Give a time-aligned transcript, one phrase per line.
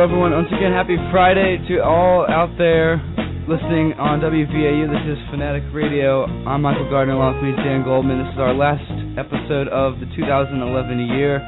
[0.00, 0.32] Hello, everyone.
[0.32, 2.96] Once again, happy Friday to all out there
[3.44, 4.88] listening on WVAU.
[4.88, 6.24] This is Fanatic Radio.
[6.48, 8.16] I'm Michael Gardner, along with me, Dan Goldman.
[8.16, 8.80] This is our last
[9.20, 10.56] episode of the 2011
[11.04, 11.44] year,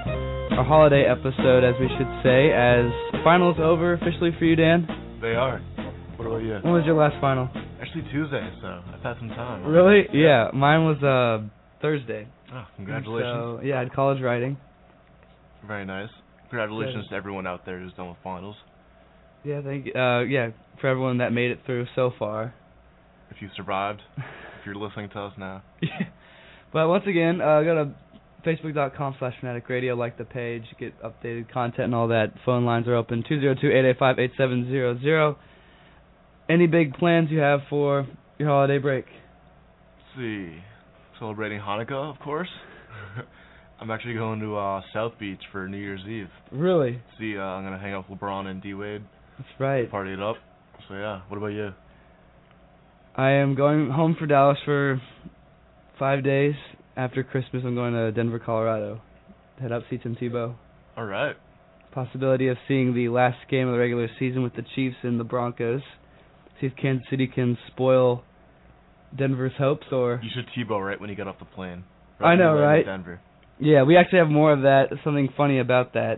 [0.52, 2.92] our holiday episode, as we should say, as
[3.24, 4.84] finals over officially for you, Dan.
[5.24, 5.64] They are.
[6.20, 6.60] What about you?
[6.60, 7.48] When was your last final?
[7.80, 9.64] Actually Tuesday, so I've had some time.
[9.64, 10.12] Really?
[10.12, 11.40] Yeah, mine was uh
[11.80, 12.28] Thursday.
[12.52, 13.32] Oh, congratulations.
[13.32, 14.60] So, yeah, I had college writing.
[15.64, 16.12] Very nice.
[16.52, 18.56] Congratulations to everyone out there who's done with finals.
[19.42, 19.94] Yeah, thank you.
[19.94, 20.50] Uh, yeah,
[20.82, 22.52] for everyone that made it through so far.
[23.30, 25.62] If you survived, if you're listening to us now.
[25.82, 26.08] Yeah.
[26.70, 27.90] But once again, uh, go to
[28.46, 32.34] facebook.com slash fanatic radio, like the page, get updated content and all that.
[32.44, 35.36] Phone lines are open, 202-885-8700.
[36.50, 38.06] Any big plans you have for
[38.38, 39.06] your holiday break?
[39.06, 40.58] Let's see.
[41.18, 42.48] Celebrating Hanukkah, of course.
[43.82, 46.28] I'm actually going to uh South Beach for New Year's Eve.
[46.52, 47.02] Really?
[47.18, 49.02] See, uh, I'm gonna hang out with LeBron and D Wade,
[49.38, 49.90] That's right.
[49.90, 50.36] party it up.
[50.88, 51.72] So yeah, what about you?
[53.16, 55.00] I am going home for Dallas for
[55.98, 56.54] five days.
[56.96, 59.00] After Christmas, I'm going to Denver, Colorado.
[59.60, 60.54] Head up, see Tim Tebow.
[60.96, 61.34] All right.
[61.92, 65.24] Possibility of seeing the last game of the regular season with the Chiefs and the
[65.24, 65.80] Broncos.
[66.60, 68.24] See if Kansas City can spoil
[69.16, 71.84] Denver's hopes, or You should Tebow right when you get off the plane.
[72.20, 72.86] I know, when you land in right?
[72.86, 73.20] Denver.
[73.64, 76.16] Yeah, we actually have more of that, something funny about that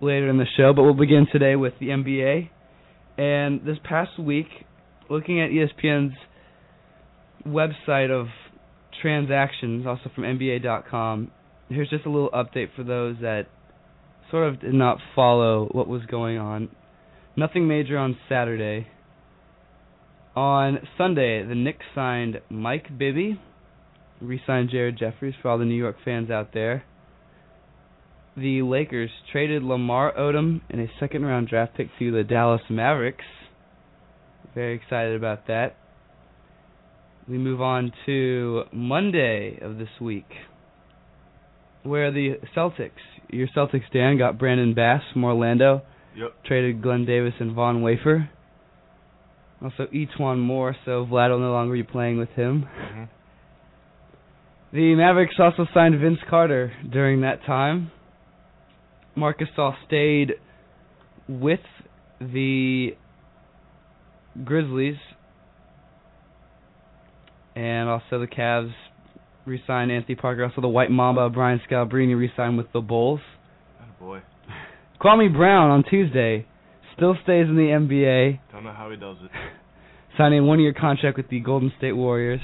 [0.00, 2.48] later in the show, but we'll begin today with the NBA.
[3.18, 4.46] And this past week,
[5.10, 6.16] looking at ESPN's
[7.46, 8.28] website of
[9.02, 11.30] transactions, also from NBA.com,
[11.68, 13.48] here's just a little update for those that
[14.30, 16.70] sort of did not follow what was going on.
[17.36, 18.86] Nothing major on Saturday.
[20.34, 23.38] On Sunday, the Knicks signed Mike Bibby,
[24.20, 26.84] re-signed Jared Jeffries for all the New York fans out there.
[28.36, 33.24] The Lakers traded Lamar Odom in a second round draft pick to the Dallas Mavericks.
[34.54, 35.76] Very excited about that.
[37.28, 40.28] We move on to Monday of this week,
[41.82, 42.90] where the Celtics,
[43.28, 45.82] your Celtics, Dan, got Brandon Bass from Orlando,
[46.16, 46.44] Yep.
[46.46, 48.30] traded Glen Davis and Von Wafer.
[49.62, 52.62] Also, E'Twaun Moore, so Vlad will no longer be playing with him.
[52.62, 53.04] hmm
[54.72, 57.90] The Mavericks also signed Vince Carter during that time.
[59.16, 60.34] Marcus Gasol stayed
[61.28, 61.60] with
[62.20, 62.90] the
[64.44, 64.96] Grizzlies,
[67.56, 68.72] and also the Cavs
[69.46, 70.44] re-signed Anthony Parker.
[70.44, 73.20] Also, the White Mamba Brian Scalabrine re-signed with the Bulls.
[73.80, 74.22] Oh boy.
[75.00, 76.46] Kwame Brown on Tuesday
[76.94, 79.30] still stays in the NBA, Don't know how he does it.
[80.18, 82.40] signing a one-year contract with the Golden State Warriors.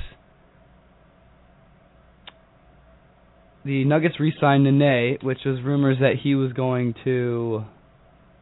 [3.65, 7.65] The Nuggets re-signed Nene, which was rumors that he was going to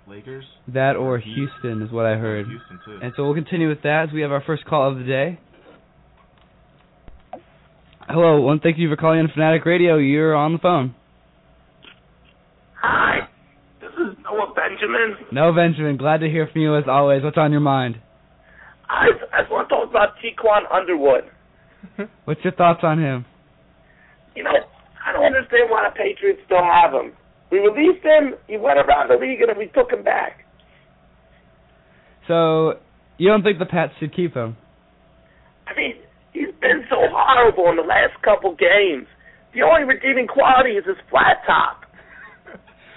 [0.08, 0.44] Lakers.
[0.68, 1.34] that or Heat.
[1.34, 2.46] Houston, is what I heard.
[2.46, 2.98] Houston too.
[3.02, 5.38] And so we'll continue with that as we have our first call of the day.
[8.08, 9.96] Hello, one thank you for calling in Fanatic Radio.
[9.96, 10.94] You're on the phone.
[12.80, 13.28] Hi,
[13.80, 15.16] this is Noah Benjamin.
[15.30, 17.22] No, Benjamin, glad to hear from you as always.
[17.22, 17.96] What's on your mind?
[18.90, 21.30] I, I just want to talk about Tiquan Underwood.
[22.24, 23.24] What's your thoughts on him?
[24.34, 24.60] You know, I
[25.22, 27.12] don't understand why the Patriots still have him.
[27.50, 30.44] We released him, he went around the league, and we took him back.
[32.26, 32.80] So,
[33.18, 34.56] you don't think the Pats should keep him?
[35.66, 35.94] I mean,
[36.32, 39.06] he's been so horrible in the last couple games.
[39.54, 41.84] The only redeeming quality is his flat top.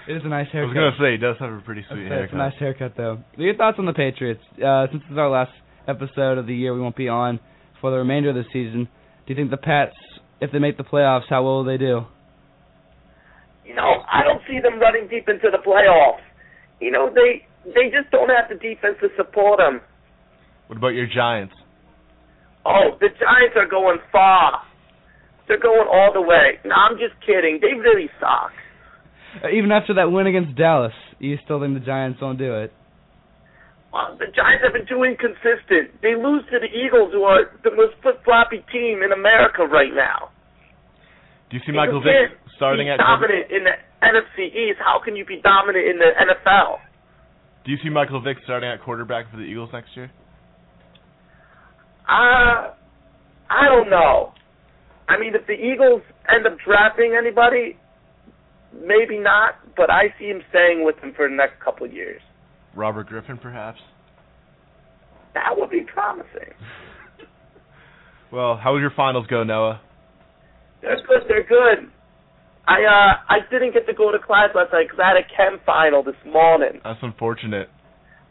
[0.08, 0.76] It is a nice haircut.
[0.76, 2.04] I was gonna say he does have a pretty sweet it.
[2.06, 2.38] It's a haircut.
[2.38, 3.18] nice haircut, though.
[3.36, 4.40] Your thoughts on the Patriots?
[4.54, 5.50] Uh, since this is our last
[5.88, 7.40] episode of the year, we won't be on
[7.80, 8.88] for the remainder of the season.
[9.26, 9.96] Do you think the Pats,
[10.40, 12.06] if they make the playoffs, how well will they do?
[13.66, 16.22] You know, I don't see them running deep into the playoffs.
[16.80, 19.80] You know, they they just don't have the defense to support them.
[20.68, 21.54] What about your Giants?
[22.64, 24.62] Oh, the Giants are going far.
[25.48, 26.58] They're going all the way.
[26.64, 27.58] No, I'm just kidding.
[27.60, 28.50] They really suck.
[29.42, 32.72] Uh, even after that win against Dallas, you still think the Giants won't do it?
[33.92, 36.02] Well, the Giants have been too inconsistent.
[36.02, 40.34] They lose to the Eagles, who are the most flip-floppy team in America right now.
[41.50, 44.78] Do you see Michael Vick starting at dominant in the NFC East.
[44.78, 46.78] How can you be dominant in the NFL?
[47.64, 50.10] Do you see Michael Vick starting at quarterback for the Eagles next year?
[52.08, 52.74] Uh,
[53.50, 54.32] I don't know.
[55.08, 57.76] I mean, if the Eagles end up drafting anybody,
[58.72, 59.54] maybe not.
[59.76, 62.20] But I see him staying with them for the next couple of years.
[62.74, 63.78] Robert Griffin, perhaps.
[65.34, 66.54] That would be promising.
[68.32, 69.80] Well, how would your finals go, Noah?
[70.82, 71.22] They're good.
[71.28, 71.90] They're good.
[72.66, 75.26] I uh I didn't get to go to class last night because I had a
[75.36, 76.80] chem final this morning.
[76.84, 77.68] That's unfortunate.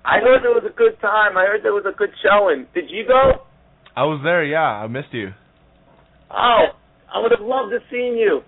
[0.03, 1.37] I heard there was a good time.
[1.37, 2.67] I heard there was a good showing.
[2.75, 3.41] Did you go?
[3.95, 4.83] I was there, yeah.
[4.83, 5.31] I missed you.
[6.29, 6.65] Oh,
[7.13, 8.41] I would have loved to seen you.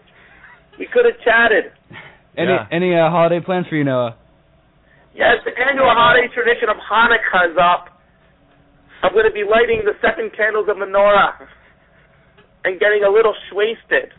[0.78, 1.72] We could have chatted.
[2.38, 2.68] Any Yeah.
[2.70, 4.16] any uh, holiday plans for you, Noah?
[5.16, 7.90] Yes, the annual holiday tradition of Hanukkah is up.
[9.02, 11.34] I'm going to be lighting the second candles of menorah
[12.64, 14.12] and getting a little wasted.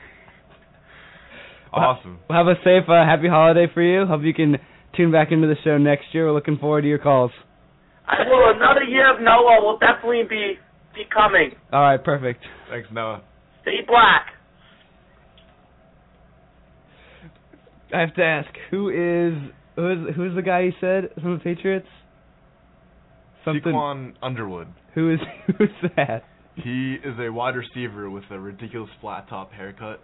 [1.73, 2.19] Awesome.
[2.29, 4.07] Well, have a safe, uh, happy holiday for you.
[4.07, 4.57] Hope you can
[4.97, 6.27] tune back into the show next year.
[6.27, 7.31] We're looking forward to your calls.
[8.07, 8.57] I will.
[8.57, 10.55] Another year of Noah will definitely be
[10.95, 11.53] be coming.
[11.73, 12.43] All right, perfect.
[12.71, 13.23] Thanks, Noah.
[13.63, 14.29] Stay black.
[17.95, 19.35] I have to ask, who is
[19.77, 21.87] who is who's the guy you said from the Patriots?
[23.45, 23.73] Something.
[23.73, 24.69] Saquon Underwood.
[24.95, 25.21] Who is
[25.59, 26.25] who's that?
[26.63, 30.01] He is a wide receiver with a ridiculous flat top haircut.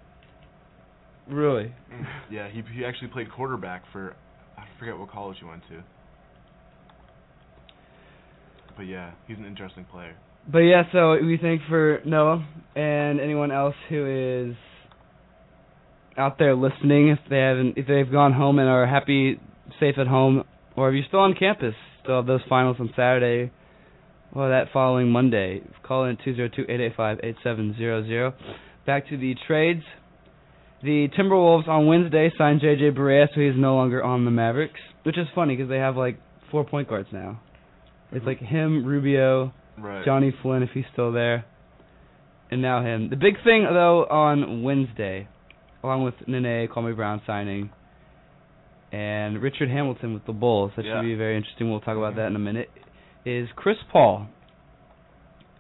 [1.28, 1.74] Really?
[1.92, 2.34] Mm-hmm.
[2.34, 4.14] Yeah, he he actually played quarterback for
[4.56, 5.82] I forget what college he went to.
[8.76, 10.16] But yeah, he's an interesting player.
[10.50, 12.46] But yeah, so we thank for Noah
[12.76, 14.56] and anyone else who is
[16.18, 17.08] out there listening.
[17.08, 19.40] If they haven't, if they've gone home and are happy,
[19.80, 20.44] safe at home,
[20.76, 23.50] or if you're still on campus, still have those finals on Saturday,
[24.34, 28.04] or that following Monday, call in two zero two eight eight five eight seven zero
[28.04, 28.34] zero.
[28.86, 29.82] Back to the trades.
[30.82, 32.90] The Timberwolves on Wednesday signed J.J.
[32.90, 36.19] Barea, so he's no longer on the Mavericks, which is funny because they have like
[36.50, 37.40] four point guards now.
[38.12, 40.04] It's like him, Rubio, Right.
[40.04, 41.46] Johnny Flynn if he's still there,
[42.50, 43.08] and now him.
[43.10, 45.26] The big thing though on Wednesday,
[45.82, 47.70] along with Nene, Kwame Brown signing,
[48.92, 51.00] and Richard Hamilton with the Bulls, that Yeah.
[51.00, 51.70] should be very interesting.
[51.70, 52.20] We'll talk about mm-hmm.
[52.20, 52.70] that in a minute.
[53.24, 54.28] Is Chris Paul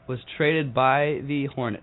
[0.06, 1.82] was traded by the Hornets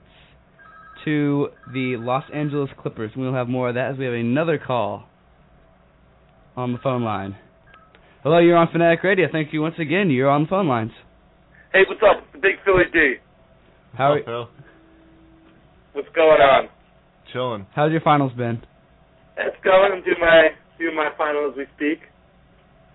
[1.06, 3.12] to the Los Angeles Clippers.
[3.16, 5.06] We'll have more of that as we have another call
[6.56, 7.36] on the phone line.
[8.22, 9.28] Hello, you're on Fanatic Radio.
[9.32, 10.12] Thank you once again.
[10.12, 10.92] You're on the phone lines.
[11.74, 12.24] Hey, what's up?
[12.34, 13.16] Big Philly D.
[13.98, 14.50] How What's up, Phil?
[15.94, 16.70] What's going on?
[17.34, 17.66] Chilling.
[17.74, 18.62] how's your finals been?
[19.36, 19.94] It's going.
[19.94, 22.04] I'm doing my doing my final as we speak.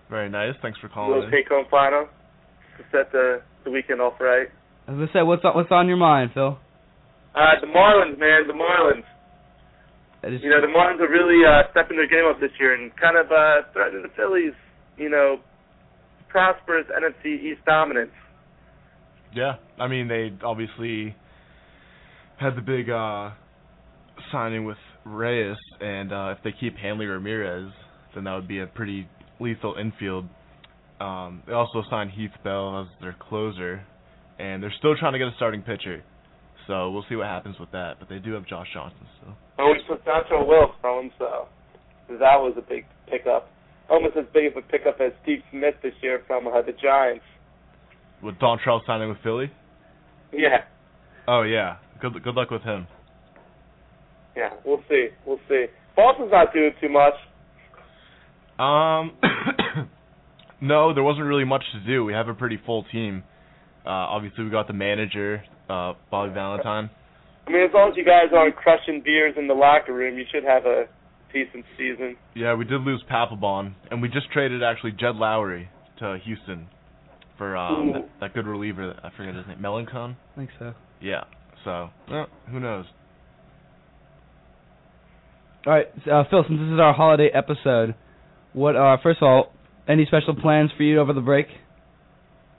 [0.09, 0.53] Very nice.
[0.61, 1.15] Thanks for calling.
[1.15, 2.07] little take home final
[2.77, 4.47] to set the the weekend off right.
[4.87, 6.57] As I said, what's on, what's on your mind, Phil?
[7.35, 9.03] Uh, the Marlins, man, the Marlins.
[10.21, 12.73] That is- You know, the Marlins are really uh, stepping their game up this year
[12.73, 14.53] and kind of uh, threatening the Phillies.
[14.97, 15.37] You know,
[16.29, 18.11] prosperous NFC East dominance.
[19.35, 21.15] Yeah, I mean they obviously
[22.39, 23.31] had the big uh
[24.31, 27.71] signing with Reyes, and uh if they keep Hanley Ramirez,
[28.15, 29.07] then that would be a pretty
[29.39, 30.25] lethal infield.
[30.99, 33.83] Um, they also signed Heath Bell as their closer,
[34.39, 36.03] and they're still trying to get a starting pitcher.
[36.65, 37.99] So we'll see what happens with that.
[37.99, 39.35] But they do have Josh Johnson still.
[39.59, 41.47] Oh, we took Dontrelle Willis from so
[42.09, 43.49] that was a big pickup.
[43.89, 47.23] Almost as big of a pickup as Steve Smith this year from uh, the Giants.
[48.21, 49.51] With Dontrelle signing with Philly.
[50.33, 50.65] Yeah,
[51.27, 52.87] Oh yeah, good good luck with him.
[54.35, 55.65] yeah, we'll see, we'll see.
[55.95, 57.13] Boston's not doing too much.
[58.59, 59.11] Um,
[60.61, 62.03] no, there wasn't really much to do.
[62.03, 63.23] We have a pretty full team.
[63.85, 66.89] Uh, obviously, we got the manager, uh, Bobby Valentine.
[67.47, 70.25] I mean, as long as you guys aren't crushing beers in the locker room, you
[70.31, 70.85] should have a
[71.31, 72.17] decent season.
[72.35, 75.67] Yeah, we did lose Papelbon, and we just traded actually Jed Lowrie
[75.99, 76.67] to Houston
[77.37, 78.99] for um, that, that good reliever.
[79.03, 80.15] I forget his name, Melancon.
[80.33, 80.73] I think so.
[81.01, 81.23] Yeah.
[81.63, 82.85] So, eh, who knows?
[85.65, 86.43] All right, uh, Phil.
[86.47, 87.95] Since this is our holiday episode,
[88.53, 88.75] what?
[88.75, 89.53] Uh, first of all,
[89.87, 91.47] any special plans for you over the break?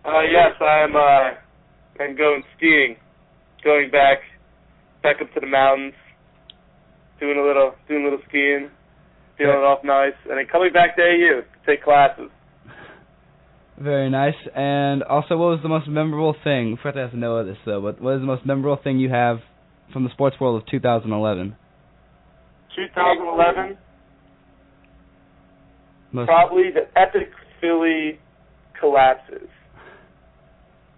[0.04, 0.96] Uh, yes, I'm.
[0.96, 1.38] Uh,
[2.00, 2.96] I'm going skiing,
[3.64, 4.18] going back,
[5.02, 5.94] back up to the mountains,
[7.18, 8.70] doing a little, doing a little skiing,
[9.36, 12.30] feeling it off nice, and then coming back to AU to take classes.
[13.78, 14.38] Very nice.
[14.54, 16.76] And also, what was the most memorable thing?
[16.78, 17.80] I forgot to ask Noah this though.
[17.80, 19.38] But what is the most memorable thing you have
[19.92, 21.56] from the sports world of 2011?
[22.76, 23.78] 2011,
[26.12, 28.18] Most, probably the epic Philly
[28.78, 29.48] collapses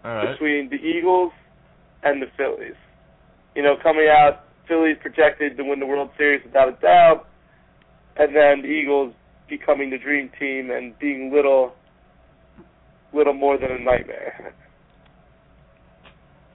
[0.04, 0.32] All right.
[0.32, 1.32] between the Eagles
[2.02, 2.76] and the Phillies.
[3.54, 7.26] You know, coming out, Phillies projected to win the World Series without a doubt,
[8.16, 9.14] and then the Eagles
[9.48, 11.72] becoming the dream team and being little
[13.12, 14.54] little more than a nightmare.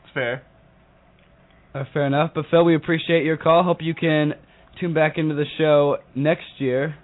[0.06, 0.44] It's fair.
[1.74, 2.32] Uh, fair enough.
[2.34, 3.64] But Phil, we appreciate your call.
[3.64, 4.34] Hope you can
[4.80, 6.96] tune back into the show next year.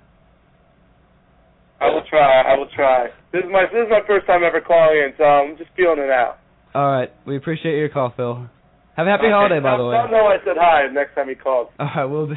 [1.81, 2.41] I will try.
[2.41, 3.07] I will try.
[3.33, 5.99] This is my this is my first time ever calling in, so I'm just feeling
[5.99, 6.37] it out.
[6.75, 7.11] All right.
[7.25, 8.47] We appreciate your call, Phil.
[8.95, 9.95] Have a happy Okay, holiday, by tell- the way.
[9.97, 11.69] Tell Noah I said hi next time he calls.
[11.79, 12.33] All right, we'll do.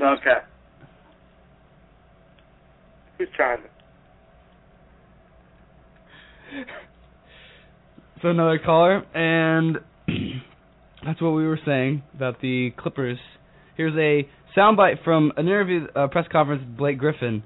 [0.00, 0.38] Okay.
[3.18, 3.58] Who's trying?
[8.22, 9.76] So another caller, and
[11.04, 13.18] that's what we were saying about the Clippers.
[13.76, 14.26] Here's a
[14.58, 17.42] soundbite from an interview, uh, press conference, with Blake Griffin,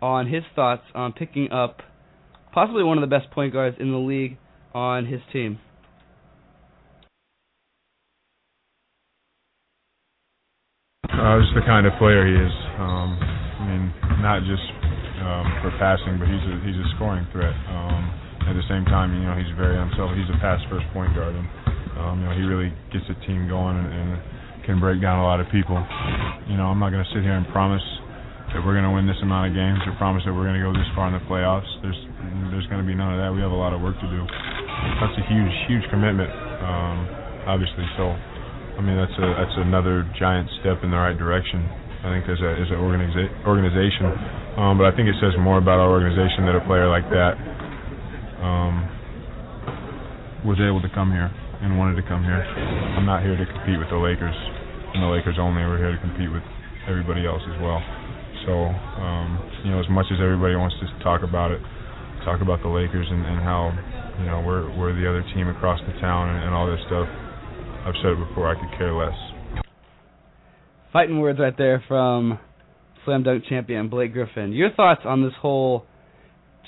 [0.00, 1.82] on his thoughts on picking up
[2.52, 4.36] possibly one of the best point guards in the league
[4.74, 5.58] on his team.
[11.08, 12.54] Uh, just the kind of player he is.
[12.78, 13.18] Um,
[13.58, 13.84] I mean,
[14.22, 14.62] not just
[15.18, 17.54] um, for passing, but he's a he's a scoring threat.
[17.68, 18.02] Um,
[18.46, 20.14] at the same time, you know, he's very himself.
[20.14, 21.46] He's a pass first point guard, and
[21.98, 24.08] um, you know, he really gets the team going and, and
[24.62, 25.76] can break down a lot of people.
[26.46, 27.82] You know, I'm not going to sit here and promise
[28.54, 30.64] that we're going to win this amount of games or promise that we're going to
[30.64, 31.68] go this far in the playoffs.
[31.80, 31.98] There's
[32.52, 33.28] there's going to be none of that.
[33.32, 34.22] We have a lot of work to do.
[35.00, 36.30] That's a huge huge commitment,
[36.64, 36.96] um,
[37.46, 37.84] obviously.
[37.96, 38.16] So.
[38.78, 41.66] I mean that's a that's another giant step in the right direction.
[42.06, 44.06] I think as a as an organiza- organization,
[44.54, 47.34] um, but I think it says more about our organization that a player like that
[48.38, 48.86] um,
[50.46, 51.26] was able to come here
[51.58, 52.38] and wanted to come here.
[52.38, 54.38] I'm not here to compete with the Lakers
[54.94, 55.58] and the Lakers only.
[55.66, 56.46] We're here to compete with
[56.86, 57.82] everybody else as well.
[58.48, 59.28] So um,
[59.62, 61.60] you know, as much as everybody wants to talk about it,
[62.24, 63.76] talk about the Lakers and, and how
[64.18, 67.04] you know we're we're the other team across the town and, and all this stuff.
[67.84, 68.48] I've said it before.
[68.48, 69.12] I could care less.
[70.94, 72.38] Fighting words right there from
[73.04, 74.52] slam dunk champion Blake Griffin.
[74.52, 75.84] Your thoughts on this whole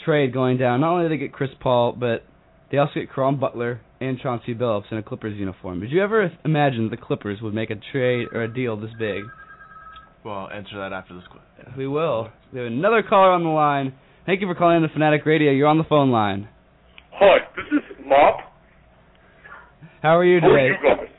[0.05, 0.83] trade going down?
[0.83, 2.25] Not only did they get Chris Paul, but
[2.71, 5.81] they also get Caron Butler and Chauncey Billups in a Clippers uniform.
[5.81, 9.25] Did you ever imagine the Clippers would make a trade or a deal this big?
[10.25, 11.75] Well, answer that after this question.
[11.79, 12.29] We will.
[12.53, 13.95] We have another caller on the line.
[14.27, 15.51] Thank you for calling in to Fanatic Radio.
[15.51, 16.49] You're on the phone line.
[17.13, 18.37] Hi, this is Mop.
[20.03, 20.49] How are you today?
[20.81, 21.15] How are you guys?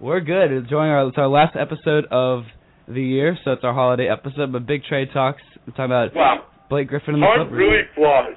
[0.00, 0.52] We're good.
[0.52, 2.44] It's enjoying our it's our last episode of
[2.86, 4.52] the year, so it's our holiday episode.
[4.52, 5.42] But big trade talks.
[5.66, 7.58] We're talking about Wow, Blake Griffin and the time Clippers.
[7.58, 8.36] really flies.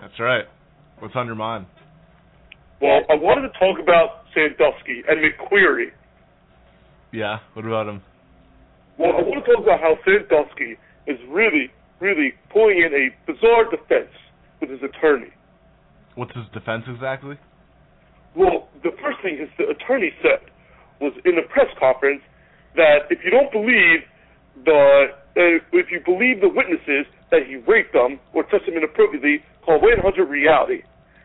[0.00, 0.44] That's right.
[1.00, 1.66] What's on your mind?
[2.80, 5.90] Well, I wanted to talk about Sandusky and McQueary.
[7.12, 7.38] Yeah.
[7.54, 8.02] What about him?
[9.00, 10.76] Well, I want to talk about how Sandusky
[11.08, 11.72] is really,
[12.04, 14.12] really pulling in a bizarre defense
[14.60, 15.32] with his attorney.
[16.20, 17.40] What's his defense exactly?
[18.36, 20.44] Well, the first thing his the attorney said
[21.00, 22.20] was in the press conference
[22.76, 24.04] that if you don't believe
[24.68, 29.40] the uh, if you believe the witnesses that he raped them or touched them inappropriately,
[29.64, 30.82] call 1-800 Reality.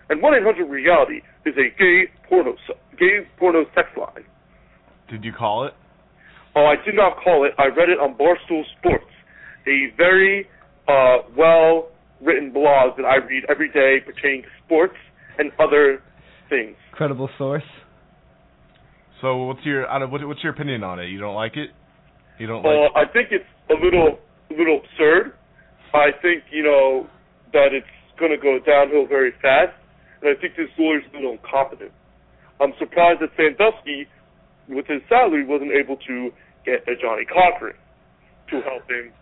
[0.08, 2.55] And 1-800 Reality is a gay porno
[2.98, 4.24] gay porno sex line.
[5.12, 5.74] Did you call it?
[6.55, 7.51] Oh, I did not call it.
[7.57, 9.12] I read it on Barstool Sports,
[9.67, 10.47] a very
[10.88, 11.89] uh, well
[12.21, 14.95] written blog that I read every day pertaining to sports
[15.38, 16.01] and other
[16.50, 16.75] things.
[16.93, 17.63] Credible source.
[19.21, 21.05] So what's your I don't, what's your opinion on it?
[21.07, 21.71] You don't like it?
[22.39, 22.91] You don't Uh, like?
[22.95, 24.19] I think it's a little,
[24.51, 25.33] a little absurd.
[25.93, 27.07] I think you know
[27.53, 27.88] that it's
[28.19, 29.71] going to go downhill very fast,
[30.21, 31.91] and I think this lawyer's a little incompetent.
[32.62, 34.07] I'm surprised that Sandusky,
[34.67, 36.31] with his salary, wasn't able to
[36.65, 37.75] get a Johnnie Cochran
[38.50, 39.13] to help him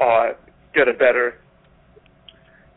[0.00, 0.32] uh,
[0.74, 1.38] get a better,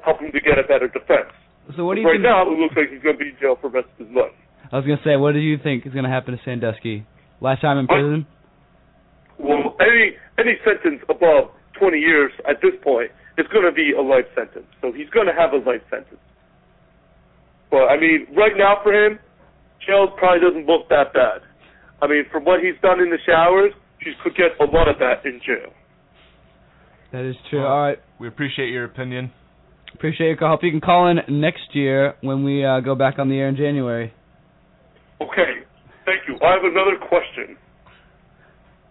[0.03, 1.31] help him to get a better defense.
[1.77, 2.23] So what do you right think?
[2.23, 4.15] now, it looks like he's going to be in jail for the rest of his
[4.15, 4.35] life.
[4.71, 7.05] I was gonna say, what do you think is gonna happen to Sandusky?
[7.41, 8.25] Last time in prison?
[9.37, 14.01] Well, any any sentence above 20 years at this point is going to be a
[14.01, 14.65] life sentence.
[14.81, 16.21] So he's going to have a life sentence.
[17.69, 19.19] But I mean, right now for him,
[19.85, 21.41] jail probably doesn't look that bad.
[22.03, 24.99] I mean, from what he's done in the showers, he could get a lot of
[24.99, 25.71] that in jail.
[27.13, 27.61] That is true.
[27.61, 27.99] Well- All right.
[28.19, 29.31] We appreciate your opinion.
[29.93, 30.49] Appreciate your call.
[30.49, 33.47] Hope you can call in next year when we uh, go back on the air
[33.47, 34.11] in January.
[35.21, 35.63] Okay,
[36.05, 36.35] thank you.
[36.45, 37.55] I have another question.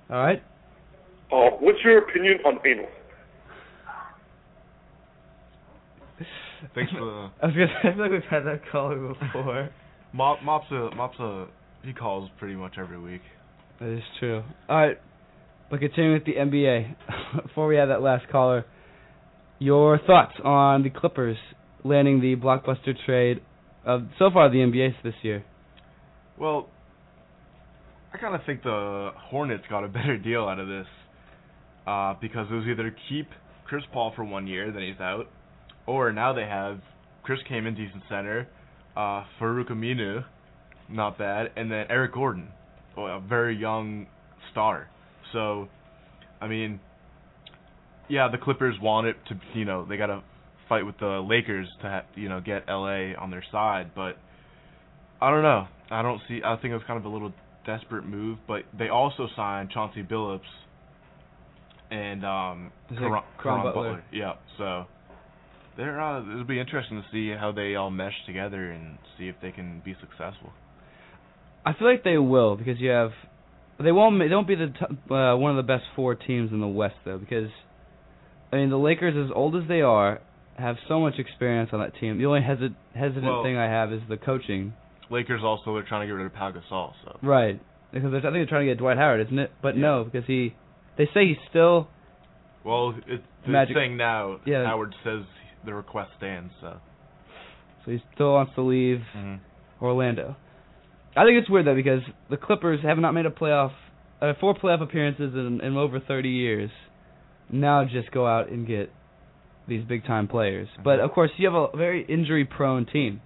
[0.09, 0.43] All right.
[1.31, 2.87] Uh, what's your opinion on anal?
[6.75, 9.71] Thanks for the I was gonna I feel like we've had that caller before.
[10.13, 10.43] Mop.
[10.45, 11.47] Mop's a Mop's a
[11.85, 13.23] he calls pretty much every week.
[13.81, 14.43] That is true.
[14.69, 14.99] All right.
[15.71, 16.95] But continuing with the NBA,
[17.43, 18.65] before we have that last caller,
[19.59, 21.37] your thoughts on the Clippers
[21.85, 23.41] landing the blockbuster trade
[23.85, 25.45] of so far the NBA this year?
[26.39, 26.69] Well,
[28.13, 30.87] I kind of think the Hornets got a better deal out of this
[31.87, 33.29] uh, because it was either keep
[33.67, 35.27] Chris Paul for one year, then he's out,
[35.87, 36.81] Or now they have
[37.23, 38.47] Chris Kaman, decent center,
[38.97, 40.25] uh, Farouq Aminu,
[40.89, 42.49] not bad, and then Eric Gordon,
[42.97, 44.07] a very young
[44.51, 44.89] star.
[45.33, 45.69] So,
[46.41, 46.81] I mean,
[48.09, 50.23] yeah, the Clippers want it to, you know, they got to
[50.69, 54.17] fight with the Lakers to, you know, get LA on their side, but
[55.21, 55.67] I don't know.
[55.91, 56.41] I don't see.
[56.45, 57.33] I think it was kind of a little
[57.65, 60.41] desperate move, but they also signed Chauncey Billups
[61.91, 63.73] and um Caron Caron Butler?
[63.73, 64.05] Butler.
[64.13, 64.87] Yeah, so
[65.77, 69.37] they're uh, it'll be interesting to see how they all mesh together and see if
[69.43, 70.53] they can be successful.
[71.65, 73.11] I feel like they will because you have
[73.83, 76.61] they won't they won't be the t- uh, one of the best four teams in
[76.61, 77.51] the West though because
[78.53, 80.21] I mean the Lakers as old as they are
[80.59, 82.19] have so much experience on that team.
[82.19, 84.75] The only hesit- hesitant Well- thing I have is the coaching.
[85.11, 87.61] Lakers also are trying to get rid of Pau Gasol, so Right.
[87.93, 89.51] Because I think they're trying to get Dwight Howard, isn't it?
[89.61, 90.55] But no, because he
[90.97, 91.89] they say he's still
[92.65, 94.65] well, it, the Magic- thing now, Yeah.
[94.65, 95.23] Howard says
[95.65, 96.53] the request stands.
[96.61, 96.77] So
[97.85, 99.85] so he still wants to leave mm-hmm.
[99.85, 100.37] Orlando.
[101.17, 102.01] I think it's weird though because
[102.31, 103.73] the Clippers have not made a playoff,
[104.21, 106.71] uh, four playoff appearances in, in over 30 years.
[107.51, 108.91] Now just go out and get
[109.69, 110.69] these big time players.
[110.83, 113.21] But of course you have a very injury prone team.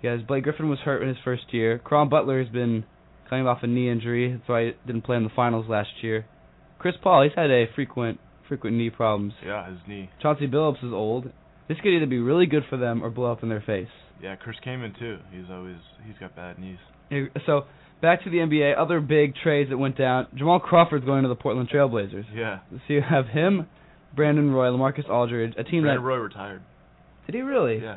[0.00, 1.80] Because Blake Griffin was hurt in his first year.
[1.80, 2.84] Caron Butler has been
[3.28, 4.32] coming off a knee injury.
[4.32, 6.24] That's why he didn't play in the finals last year.
[6.78, 9.34] Chris Paul, he's had a frequent frequent knee problems.
[9.44, 10.08] yeah, his knee.
[10.22, 11.30] Chauncey Billups is old.
[11.68, 13.88] This could either be really good for them or blow up in their face.
[14.22, 15.18] Yeah, Chris Kaman too.
[15.32, 16.78] He's always he's got bad knees.
[17.46, 17.64] So
[18.02, 18.78] back to the NBA.
[18.78, 20.26] Other big trades that went down.
[20.36, 22.24] Jamal Crawford's going to the Portland Trailblazers.
[22.34, 23.66] Yeah, So you have him,
[24.14, 26.62] Brandon Roy, LaMarcus Aldridge, a team Brandon that Roy retired.
[27.26, 27.78] did he really?
[27.82, 27.96] Yeah,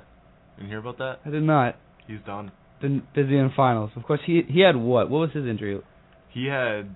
[0.57, 1.19] didn't hear about that?
[1.25, 1.75] I did not.
[2.07, 2.51] He's done.
[2.81, 3.91] Been busy in finals.
[3.95, 5.09] Of course, he he had what?
[5.09, 5.79] What was his injury?
[6.29, 6.95] He had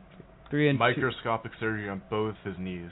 [0.50, 0.80] Three and two.
[0.80, 2.92] microscopic surgery on both his knees.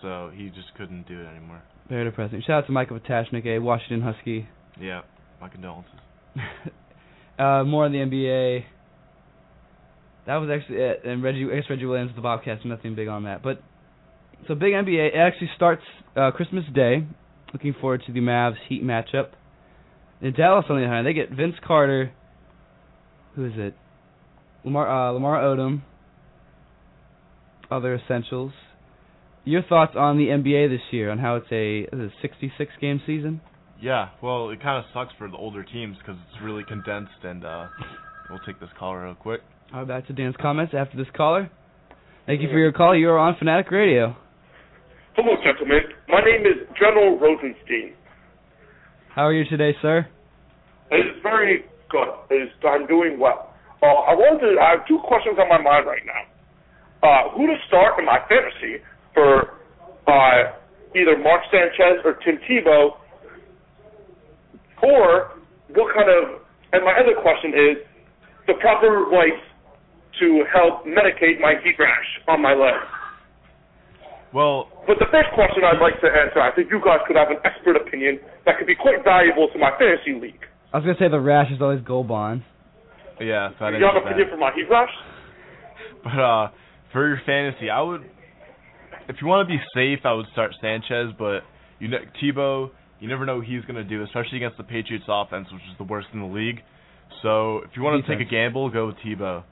[0.00, 1.62] So he just couldn't do it anymore.
[1.88, 2.42] Very depressing.
[2.46, 4.48] Shout out to Michael Patashnik, a Washington Husky.
[4.80, 5.02] Yeah,
[5.40, 5.92] my condolences.
[7.38, 8.64] uh, more on the NBA.
[10.26, 11.02] That was actually it.
[11.04, 12.62] And Reggie, I guess Reggie Williams the Bobcats.
[12.64, 13.42] Nothing big on that.
[13.42, 13.62] But
[14.46, 15.14] so big NBA.
[15.14, 15.82] It actually starts
[16.16, 17.06] uh, Christmas Day.
[17.52, 19.30] Looking forward to the Mavs Heat matchup.
[20.20, 22.12] In Dallas, on the other hand, they get Vince Carter.
[23.34, 23.74] Who is it?
[24.64, 25.82] Lamar uh, Lamar Odom.
[27.70, 28.52] Other essentials.
[29.44, 31.10] Your thoughts on the NBA this year?
[31.10, 33.40] On how it's a, a 66 game season?
[33.82, 37.44] Yeah, well, it kind of sucks for the older teams because it's really condensed, and
[37.44, 37.66] uh,
[38.30, 39.40] we'll take this caller real quick.
[39.74, 41.50] All right, back to Dan's comments after this caller.
[42.24, 42.96] Thank you for your call.
[42.96, 44.14] You are on Fanatic Radio.
[45.16, 45.80] Hello, gentlemen.
[46.06, 47.94] My name is General Rosenstein.
[49.16, 50.06] How are you today, sir?
[50.92, 52.06] It is very good.
[52.30, 53.52] It is, I'm doing well.
[53.82, 54.62] Uh, I wanted.
[54.62, 56.22] I have two questions on my mind right now.
[57.02, 58.78] Uh, who to start in my fantasy
[59.12, 59.58] for
[60.06, 60.54] uh,
[60.94, 63.01] either Mark Sanchez or Tim Tebow,
[64.82, 65.32] or
[65.74, 66.40] what kind of?
[66.72, 67.76] And my other question is
[68.46, 69.38] the proper ways
[70.20, 72.74] to help medicate my heat rash on my leg.
[74.32, 77.28] Well, But the first question I'd like to answer, I think you guys could have
[77.30, 80.40] an expert opinion that could be quite valuable to my fantasy league.
[80.72, 82.42] I was gonna say the rash is always Gold Bond.
[83.20, 84.34] yeah, so I Do didn't you have get an opinion that.
[84.34, 84.92] for my heat rash?
[86.04, 86.48] But uh,
[86.92, 88.02] for your fantasy, I would,
[89.08, 91.12] if you want to be safe, I would start Sanchez.
[91.16, 91.40] But
[91.78, 92.70] you know, Tebow,
[93.02, 95.82] you never know what he's gonna do, especially against the Patriots offense, which is the
[95.82, 96.62] worst in the league.
[97.20, 99.42] So if you want to take a gamble, go with Tebow,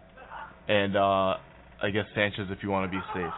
[0.69, 1.35] and uh,
[1.83, 3.35] I guess Sanchez if you want to be safe.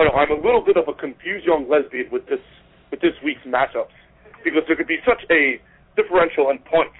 [0.00, 2.42] I know, I'm a little bit of a confused young lesbian with this
[2.90, 3.94] with this week's matchups
[4.42, 5.62] because there could be such a
[5.94, 6.98] differential in points,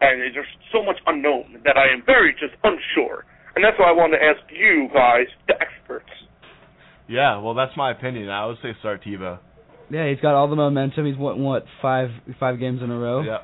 [0.00, 3.92] and there's so much unknown that I am very just unsure, and that's why I
[3.92, 6.14] wanted to ask you guys, the experts.
[7.08, 8.30] Yeah, well, that's my opinion.
[8.30, 9.40] I would say start Tebow.
[9.90, 11.06] Yeah, he's got all the momentum.
[11.06, 13.22] He's won what five five games in a row.
[13.22, 13.38] Yeah.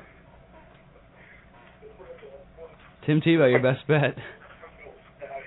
[3.05, 4.15] Tim Tebow, your best bet.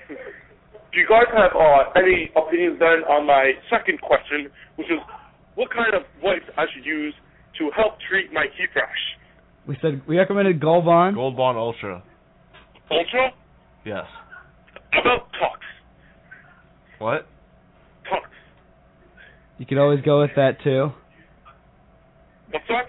[0.09, 4.99] Do you guys have uh, any opinions then on my second question, which is
[5.55, 7.15] what kind of wipes I should use
[7.59, 8.89] to help treat my heat rash?
[9.69, 11.15] We said we recommended Gold Bond.
[11.15, 12.03] Gold Bond Ultra.
[12.91, 13.31] Ultra?
[13.85, 14.05] Yes.
[14.91, 15.61] How about Tux?
[16.99, 17.27] What?
[18.11, 18.27] Tux.
[19.61, 20.89] You could always go with that too.
[22.51, 22.87] What's that?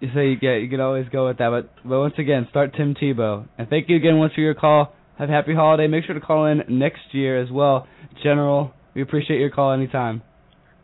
[0.00, 2.74] You say you get you could always go with that, but but once again, start
[2.76, 3.46] Tim Tebow.
[3.56, 4.92] And thank you again once for your call.
[5.20, 5.86] Have a happy holiday.
[5.86, 7.86] Make sure to call in next year as well,
[8.24, 8.72] General.
[8.96, 10.20] We appreciate your call anytime.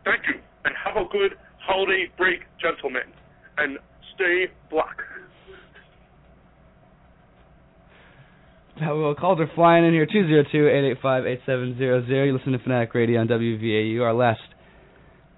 [0.05, 3.01] Thank you, and have a good holiday break, gentlemen,
[3.57, 3.79] and
[4.15, 4.95] stay black.
[8.81, 10.05] Well, calls are flying in here.
[10.05, 12.27] 202-885-8700.
[12.27, 13.99] You listen to Fanatic Radio on WVAU.
[14.01, 14.39] Our last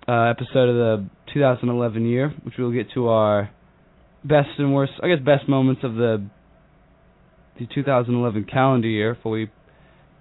[0.08, 3.50] uh, episode of the 2011 year, which we'll get to our
[4.24, 6.24] best and worst, I guess, best moments of the
[7.60, 9.16] the 2011 calendar year.
[9.16, 9.50] Before we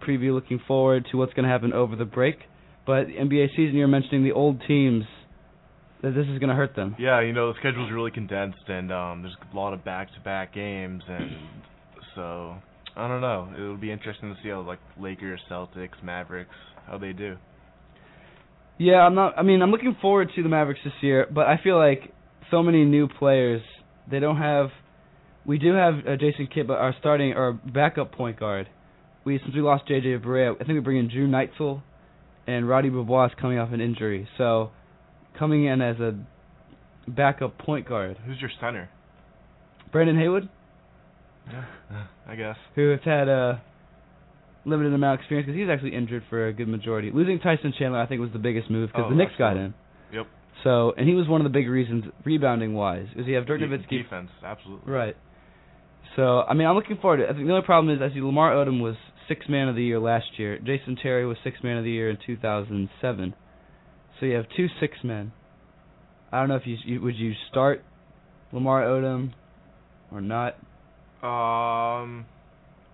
[0.06, 2.36] preview, looking forward to what's going to happen over the break.
[2.86, 5.04] But NBA season, you're mentioning the old teams
[6.02, 6.96] that this is going to hurt them.
[6.98, 11.02] Yeah, you know the schedule's really condensed, and um, there's a lot of back-to-back games,
[11.06, 11.30] and
[12.14, 12.56] so
[13.00, 13.48] I don't know.
[13.54, 16.54] It'll be interesting to see how like Lakers, Celtics, Mavericks,
[16.86, 17.36] how they do.
[18.78, 19.38] Yeah, I'm not.
[19.38, 22.12] I mean, I'm looking forward to the Mavericks this year, but I feel like
[22.50, 23.62] so many new players.
[24.10, 24.68] They don't have.
[25.46, 28.68] We do have uh, Jason Kidd, but our starting or backup point guard.
[29.24, 31.82] We since we lost JJ Barea, I think we bring in Drew Neitzel,
[32.46, 34.28] and Roddy Beaubois is coming off an injury.
[34.36, 34.70] So,
[35.38, 36.18] coming in as a
[37.08, 38.90] backup point guard, Who's your center?
[39.92, 40.48] Brendan Haywood,
[41.48, 41.64] Yeah,
[42.28, 42.56] I guess.
[42.74, 43.62] who has had a
[44.64, 47.10] limited amount of experience because he's actually injured for a good majority.
[47.12, 49.74] Losing Tyson Chandler, I think, was the biggest move because Oh, the Knicks got absolutely.
[50.10, 50.16] in.
[50.16, 50.26] Yep.
[50.64, 53.06] So, and he was one of the big reasons rebounding wise.
[53.16, 54.02] Is he have Dirk Nowitzki?
[54.02, 54.92] defense, absolutely.
[54.92, 55.16] Right.
[56.16, 57.30] So, I mean, I'm looking forward to it.
[57.30, 58.96] I think the only problem is, I see Lamar Odom was
[59.28, 60.58] six man of the year last year.
[60.58, 63.34] Jason Terry was six man of the year in 2007.
[64.18, 65.32] So you have two six men.
[66.30, 67.82] I don't know if you, you would you start
[68.52, 69.32] Lamar Odom
[70.12, 70.56] or not.
[71.22, 72.24] Um,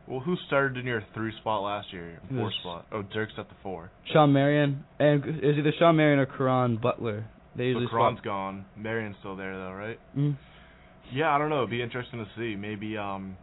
[0.09, 2.21] well, who started in your three spot last year?
[2.29, 2.87] Four was- spot.
[2.93, 3.91] Oh, Dirk's at the four.
[4.13, 7.25] Shawn Marion and was either Shawn Marion or Caron Butler.
[7.55, 8.25] They So usually Caron's swap.
[8.25, 8.65] gone.
[8.77, 9.99] Marion's still there though, right?
[10.17, 10.37] Mm.
[11.13, 11.59] Yeah, I don't know.
[11.59, 12.57] It'd be interesting to see.
[12.57, 13.37] Maybe um,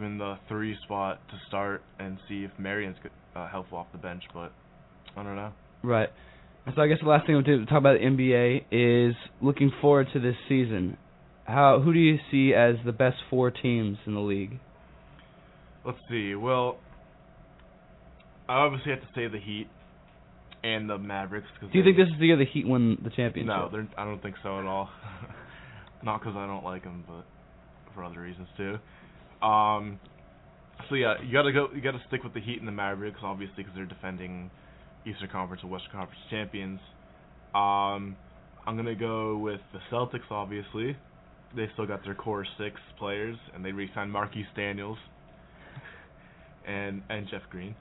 [0.00, 3.98] in the three spot to start and see if Marion's good, uh, helpful off the
[3.98, 4.22] bench.
[4.34, 4.52] But
[5.16, 5.52] I don't know.
[5.82, 6.08] Right.
[6.74, 8.64] So I guess the last thing we'll do talk about the NBA
[9.10, 10.96] is looking forward to this season.
[11.46, 14.58] How who do you see as the best four teams in the league?
[15.84, 16.34] Let's see.
[16.34, 16.78] Well,
[18.48, 19.68] I obviously have to say the Heat
[20.64, 21.46] and the Mavericks.
[21.60, 23.46] Cause Do you think this is the year the Heat win the championship?
[23.46, 24.90] No, I don't think so at all.
[26.02, 27.24] Not because I don't like them, but
[27.94, 28.78] for other reasons too.
[29.46, 30.00] Um,
[30.88, 31.68] so yeah, you gotta go.
[31.74, 34.50] You gotta stick with the Heat and the Mavericks, obviously, because they're defending
[35.06, 36.80] Eastern Conference and Western Conference champions.
[37.54, 38.16] Um,
[38.66, 40.96] I'm gonna go with the Celtics, obviously.
[41.56, 44.98] They still got their core six players, and they re-signed Marquis Daniels
[46.66, 47.74] and and Jeff Green.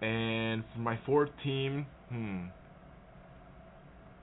[0.00, 2.44] And for my fourth team, hmm,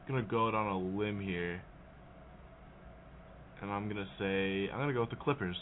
[0.08, 1.62] gonna go out on a limb here,
[3.62, 5.56] and I'm gonna say I'm gonna go with the Clippers.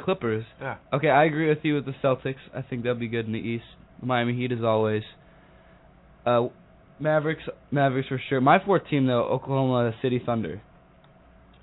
[0.00, 0.44] Clippers.
[0.60, 2.34] Yeah, Okay, I agree with you with the Celtics.
[2.54, 3.64] I think they'll be good in the East.
[4.02, 5.02] Miami Heat as always.
[6.26, 6.48] Uh,
[6.98, 8.40] Mavericks, Mavericks for sure.
[8.40, 10.60] My fourth team though, Oklahoma City Thunder.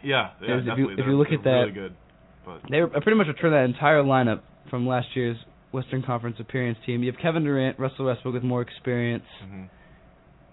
[0.03, 0.57] Yeah, yeah.
[0.57, 1.95] If you- if you look at that- really good.
[2.69, 5.37] They were, pretty much returned that entire lineup from last year's
[5.71, 7.03] Western Conference appearance team.
[7.03, 9.23] You have Kevin Durant, Russell Westbrook with more experience.
[9.45, 9.69] mhm.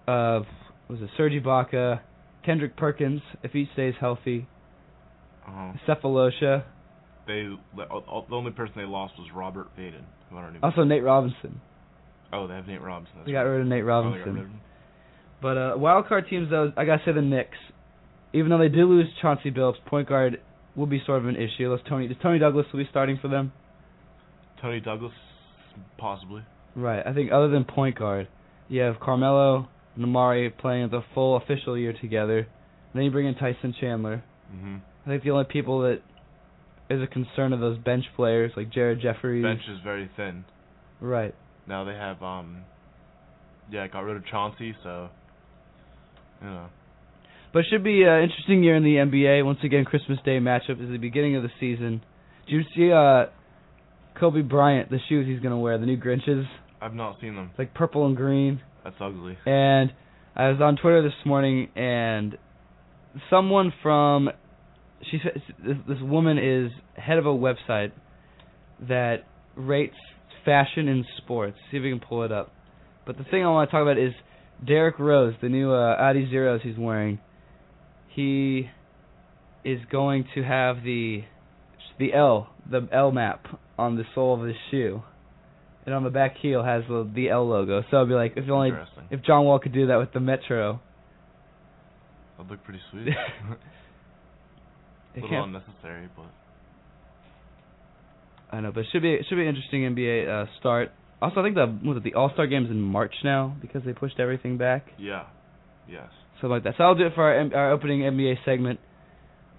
[0.07, 0.43] Uh,
[0.87, 1.99] was it Serge Ibaka,
[2.43, 4.47] Kendrick Perkins if he stays healthy,
[5.47, 6.63] uh Sefolosha,
[7.27, 7.43] they
[7.75, 10.03] the only person they lost was Robert Vaden.
[10.29, 10.63] Who I don't even.
[10.63, 11.59] also Nate Robinson.
[12.33, 13.13] oh, they have Nate Robinson.
[13.17, 13.49] That's They got right.
[13.51, 14.37] rid of Nate Oh, Robinson.
[14.37, 14.47] of.
[15.41, 17.57] But uh, wild card teams, though, I gotta say the Knicks.
[18.33, 20.39] Even though they did lose Chauncey Billups, point guard
[20.75, 21.65] will be sort of an issue.
[21.65, 23.51] Unless Tony, does Toney Douglas will be starting for them?
[24.61, 25.13] Toney Douglas,
[25.97, 26.43] possibly.
[26.75, 27.05] Right.
[27.05, 28.27] I think other than point guard,
[28.67, 32.47] you have Carmelo and Amar'e playing the full official year together.
[32.93, 34.23] then you bring in Tyson Chandler.
[34.51, 36.01] hmm I think the only people that
[36.89, 39.43] is a concern of those bench players like Jared Jeffries.
[39.43, 40.43] Bench is very thin.
[40.99, 41.33] Right.
[41.67, 42.63] Now they have um,
[43.71, 45.09] yeah, got rid of Chauncey, so
[46.41, 46.67] you know.
[47.51, 49.43] But it should be an interesting year in the NBA.
[49.43, 52.01] Once again, Christmas Day matchup is the beginning of the season.
[52.47, 53.25] Did you see uh,
[54.19, 56.45] Kobe Bryant, the shoes he's going to wear, the new Grinches?
[56.81, 57.47] I've not seen them.
[57.51, 58.61] It's like purple and green.
[58.83, 59.37] That's ugly.
[59.45, 59.91] And
[60.35, 62.37] I was on Twitter this morning, and
[63.29, 64.29] someone from
[65.09, 67.91] she said this, this woman is head of a website
[68.87, 69.23] that
[69.55, 69.95] rates
[70.45, 71.57] fashion in sports.
[71.71, 72.51] See if we can pull it up.
[73.05, 74.13] But the thing I want to talk about is
[74.65, 77.19] Derrick Rose, the new uh, Adi Zeros he's wearing.
[78.15, 78.69] He
[79.63, 81.23] is going to have the
[81.97, 83.45] the L, the L map
[83.77, 85.03] on the sole of his shoe,
[85.85, 87.83] and on the back heel has the the L logo.
[87.91, 88.71] So it'd be like if only
[89.11, 90.81] if John Wall could do that with the Metro.
[92.37, 93.07] That'd look pretty sweet.
[95.17, 96.27] A little unnecessary, but
[98.51, 100.91] I know, but it should be it should be an interesting NBA uh, start.
[101.21, 103.93] Also, I think the was it the All Star game's in March now because they
[103.93, 105.25] pushed everything back, yeah,
[105.87, 106.09] yes.
[106.35, 106.75] something like that.
[106.77, 108.79] So I'll do it for our, our opening NBA segment.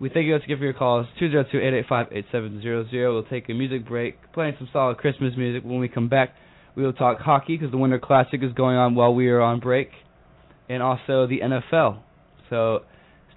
[0.00, 2.62] We thank you guys for your calls two zero two eight eight five eight seven
[2.62, 3.12] zero zero.
[3.14, 5.62] We'll take a music break, playing some solid Christmas music.
[5.62, 6.30] When we come back,
[6.74, 9.61] we will talk hockey because the Winter Classic is going on while we are on
[9.61, 9.90] break,
[10.70, 11.98] and also the NFL.
[12.48, 12.80] So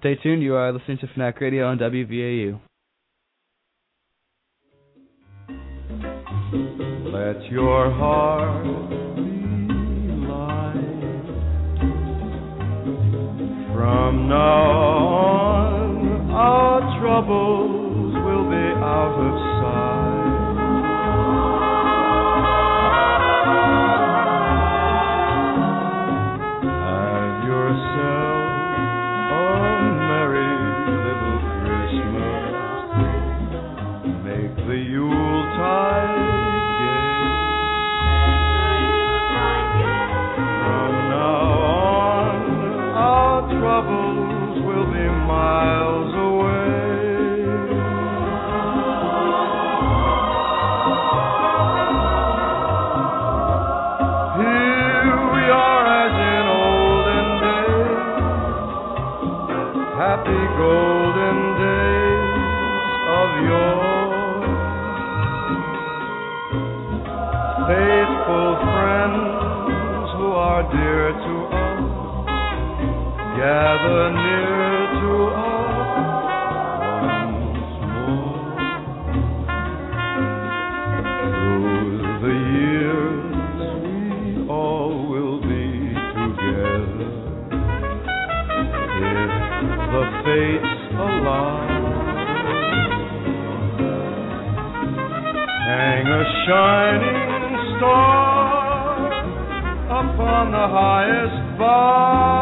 [0.00, 0.42] stay tuned.
[0.42, 2.60] You are listening to Fanatic Radio on WVAU.
[7.12, 9.03] Let your heart
[13.84, 19.93] From now on, our troubles will be out of sight.
[60.56, 62.34] Golden days
[63.20, 63.94] of yore.
[67.68, 71.80] Faithful friends who are dear to us,
[73.36, 74.43] gather near
[100.44, 102.33] upon the highest bough.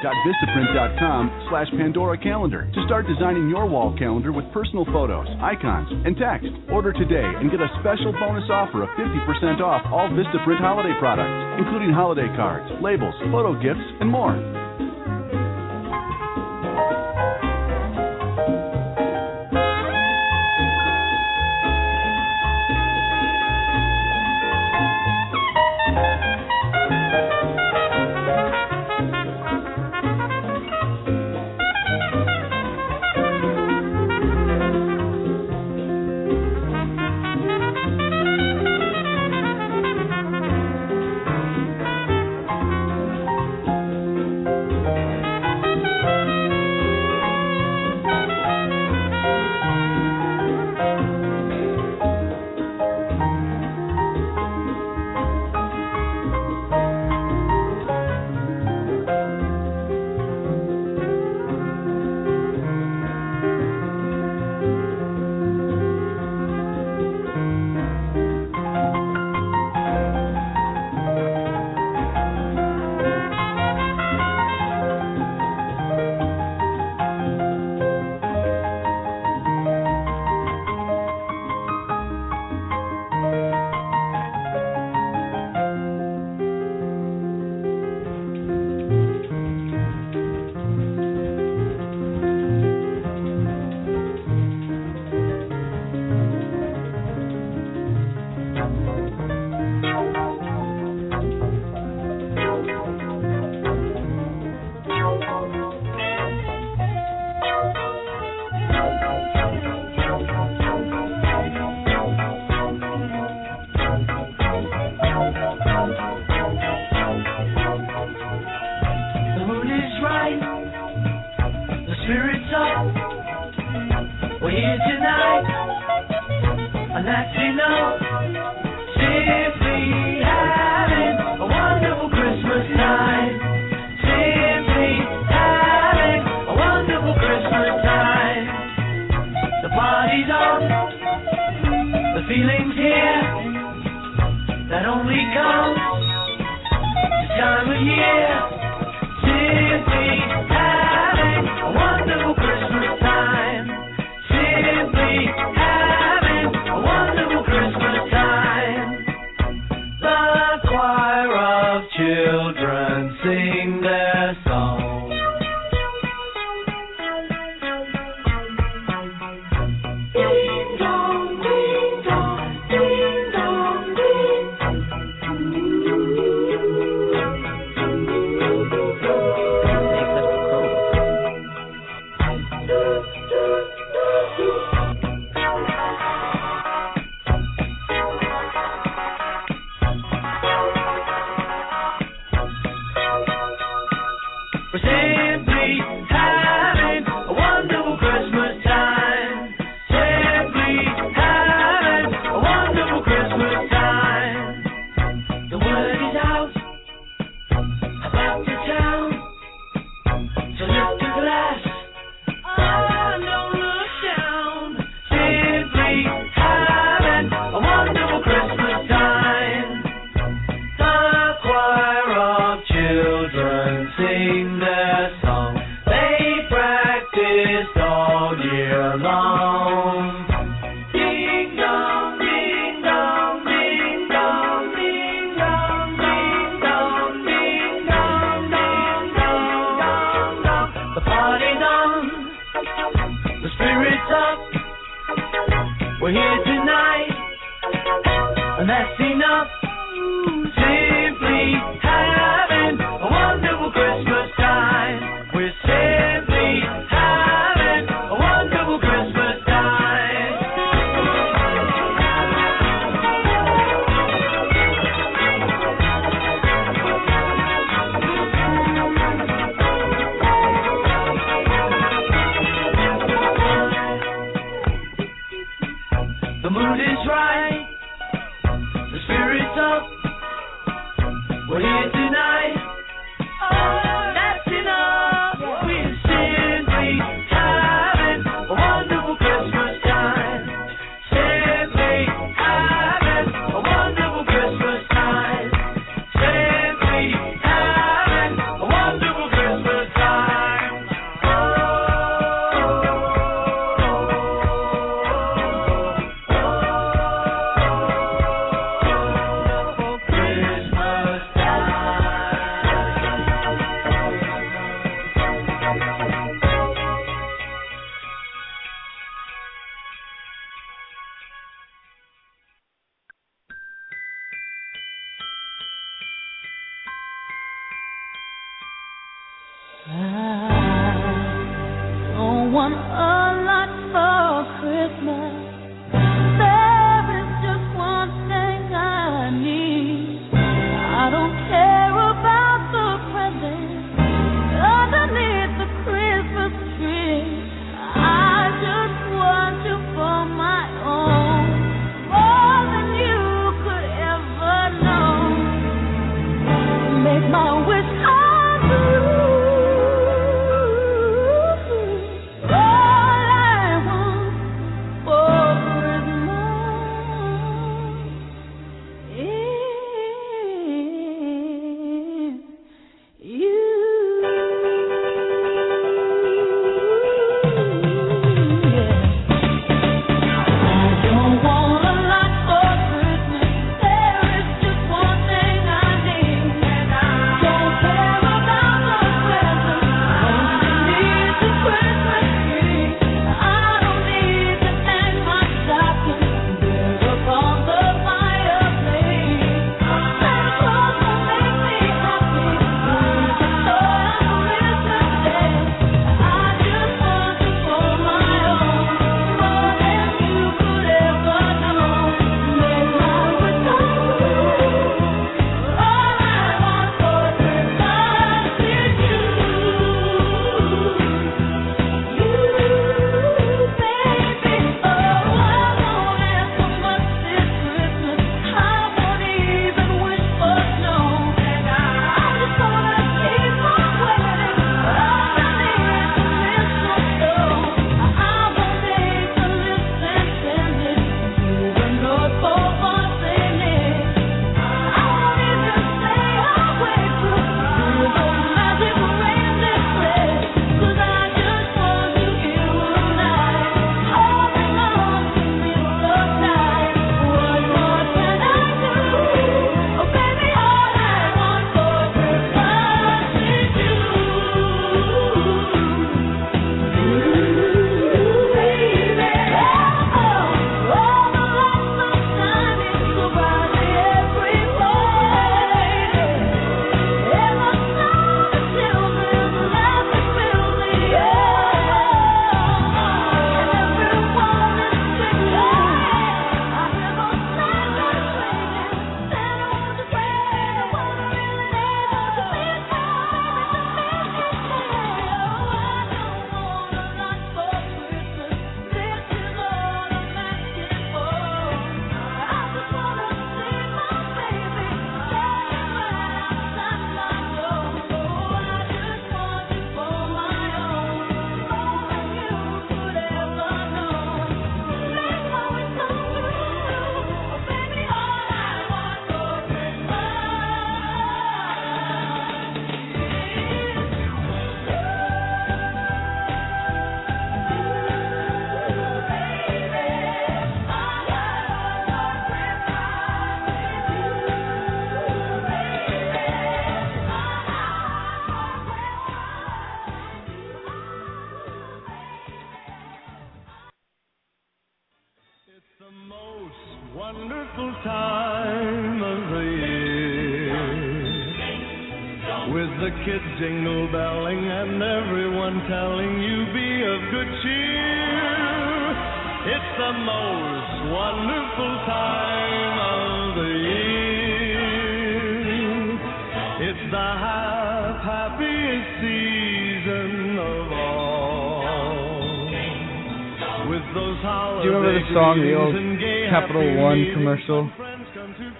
[0.00, 6.16] www.vistaprint.com slash Pandora Calendar to start designing your wall calendar with personal photos, icons, and
[6.16, 6.48] text.
[6.70, 11.60] Order today and get a special bonus offer of 50% off all Vistaprint holiday products,
[11.60, 14.59] including holiday cards, labels, photo gifts, and more.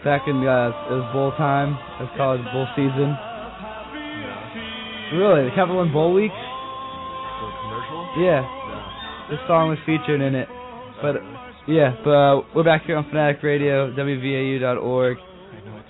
[0.05, 3.13] Back in uh, it was bowl time, it was college bowl season.
[5.13, 6.31] Really, the Capital One Bowl week?
[6.33, 8.01] The commercial?
[8.17, 9.29] Yeah, Yeah.
[9.31, 10.49] this song was featured in it.
[11.03, 11.17] But
[11.69, 15.17] yeah, but uh, we're back here on Fanatic Radio, WVAU.org.
[15.19, 15.83] I had no.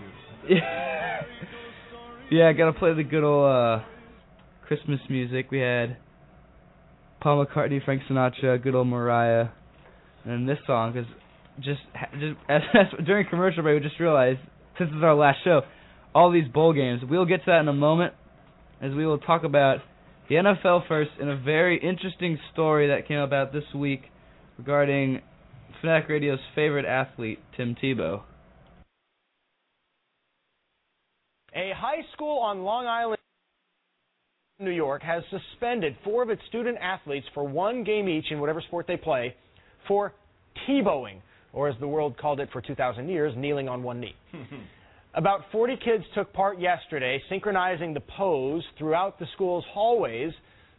[0.48, 1.20] Yeah,
[2.30, 3.84] yeah, gotta play the good old uh,
[4.66, 5.50] Christmas music.
[5.52, 5.98] We had
[7.20, 9.48] Paul McCartney, Frank Sinatra, good old Mariah,
[10.24, 11.06] and this song is
[11.62, 11.80] just
[12.12, 14.40] just as, as, during commercial break we just realized
[14.78, 15.62] since it's our last show,
[16.14, 17.02] all these bowl games.
[17.08, 18.14] We'll get to that in a moment,
[18.80, 19.78] as we will talk about
[20.28, 24.02] the NFL first in a very interesting story that came about this week
[24.58, 25.20] regarding
[25.80, 28.22] Fanatic Radio's favorite athlete, Tim Tebow.
[31.54, 33.18] A high school on Long Island,
[34.60, 38.60] New York, has suspended four of its student athletes for one game each in whatever
[38.60, 39.34] sport they play
[39.88, 40.14] for
[40.68, 41.22] Tebowing,
[41.52, 44.14] or as the world called it for 2,000 years, kneeling on one knee.
[45.14, 50.32] About 40 kids took part yesterday, synchronizing the pose throughout the school's hallways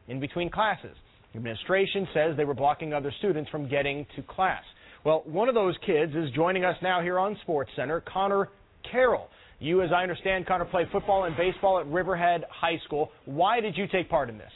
[0.07, 0.95] in between classes.
[1.34, 4.63] The administration says they were blocking other students from getting to class.
[5.03, 8.49] Well, one of those kids is joining us now here on Sports Center, Connor
[8.89, 9.28] Carroll.
[9.59, 13.11] You, as I understand, Connor, played football and baseball at Riverhead High School.
[13.26, 14.51] Why did you take part in this?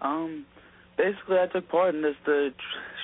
[0.00, 0.46] Um,
[1.00, 2.50] basically, I took part in this to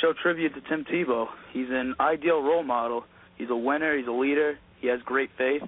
[0.00, 1.26] show tribute to Tim Tebow.
[1.52, 3.04] He's an ideal role model.
[3.36, 3.96] He's a winner.
[3.96, 4.58] He's a leader.
[4.80, 5.62] He has great faith.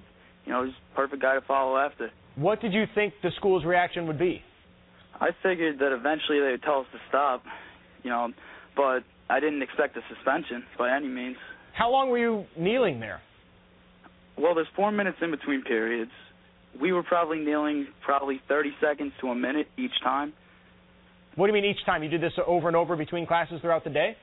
[0.45, 2.11] You know, he's a perfect guy to follow after.
[2.35, 4.41] What did you think the school's reaction would be?
[5.19, 7.43] I figured that eventually they would tell us to stop,
[8.03, 8.29] you know,
[8.75, 11.35] but I didn't expect a suspension by any means.
[11.73, 13.21] How long were you kneeling there?
[14.37, 16.11] Well, there's four minutes in between periods.
[16.79, 20.33] We were probably kneeling probably 30 seconds to a minute each time.
[21.39, 22.03] What do you mean each time?
[22.03, 24.17] You did this over and over between classes throughout the day?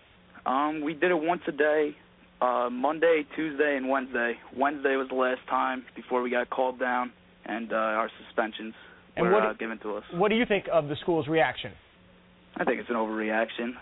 [0.44, 1.96] Um, we did it once a day,
[2.42, 4.34] uh, Monday, Tuesday, and Wednesday.
[4.54, 7.10] Wednesday was the last time before we got called down,
[7.46, 8.74] and uh, our suspensions
[9.16, 10.04] And were what- uh, given to us.
[10.12, 11.72] What do you think of the school's reaction?
[12.54, 13.72] I think it's an overreaction.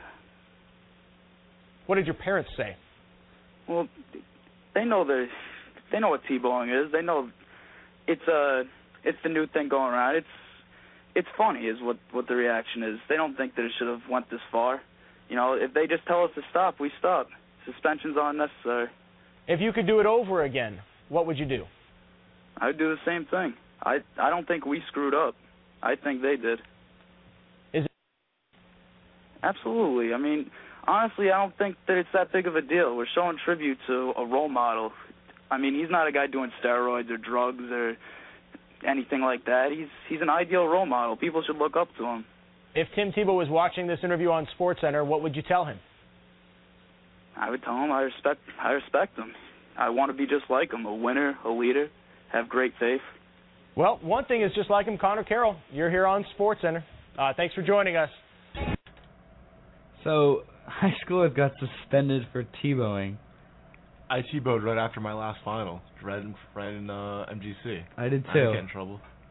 [1.87, 2.77] What did your parents say?
[3.69, 3.89] Well,
[4.77, 5.27] they know the
[5.91, 6.93] they know what Tebowing is.
[6.93, 7.31] They know
[8.07, 8.63] it's uh
[9.03, 10.17] it's the new thing going around.
[10.17, 10.27] It's
[11.15, 12.99] it's funny is what what the reaction is.
[13.09, 14.81] They don't think that it should have went this far.
[15.29, 17.29] You know, if they just tell us to stop, we stop.
[17.65, 18.89] Suspensions are unnecessary.
[19.49, 21.65] If you could do it over again, what would you do?
[22.59, 23.55] I would do the same thing.
[23.83, 25.35] I I don't think we screwed up.
[25.83, 26.61] I think they did.
[27.73, 27.91] Is it-
[29.43, 30.15] Absolutely.
[30.15, 30.51] I mean,
[30.87, 32.97] honestly, I don't think that it's that big of a deal.
[32.97, 34.93] We're showing tribute to a role model.
[35.51, 37.97] I mean, he's not a guy doing steroids or drugs or
[38.87, 39.69] anything like that.
[39.77, 41.17] He's he's an ideal role model.
[41.17, 42.25] People should look up to him.
[42.75, 45.79] If Tim Tebow was watching this interview on SportsCenter, what would you tell him?
[47.37, 49.33] I would tell him I respect I respect him.
[49.77, 51.89] I want to be just like him, a winner, a leader,
[52.33, 53.01] have great faith.
[53.77, 55.57] Well, one thing is just like him, Connor Carroll.
[55.73, 56.85] You're here on SportsCenter.
[57.19, 58.11] Uh, thanks for joining us.
[60.05, 63.17] So, high schoolers got suspended for Tebowing.
[64.15, 67.83] I Tebowed right after my last final, right in, right in uh, MGC.
[67.97, 68.39] I did I too.
[68.39, 69.01] didn't get in trouble.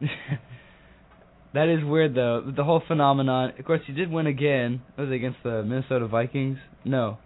[1.54, 2.52] that is weird though.
[2.54, 3.52] The whole phenomenon.
[3.58, 4.82] Of course, he did win again.
[4.98, 6.58] Was it against the Minnesota Vikings?
[6.84, 7.18] No.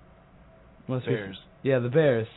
[0.86, 1.36] Bears.
[1.62, 2.28] Yeah, the Bears.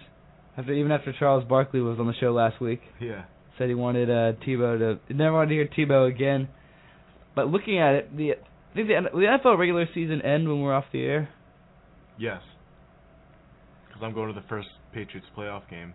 [0.57, 3.23] After even after Charles Barkley was on the show last week, Yeah.
[3.57, 6.49] said he wanted uh, Tebow to never wanted to hear Tebow again.
[7.35, 10.73] But looking at it, the I think the, the NFL regular season end when we're
[10.73, 11.29] off the air.
[12.17, 12.41] Yes.
[13.87, 15.93] Because I'm going to the first Patriots playoff game,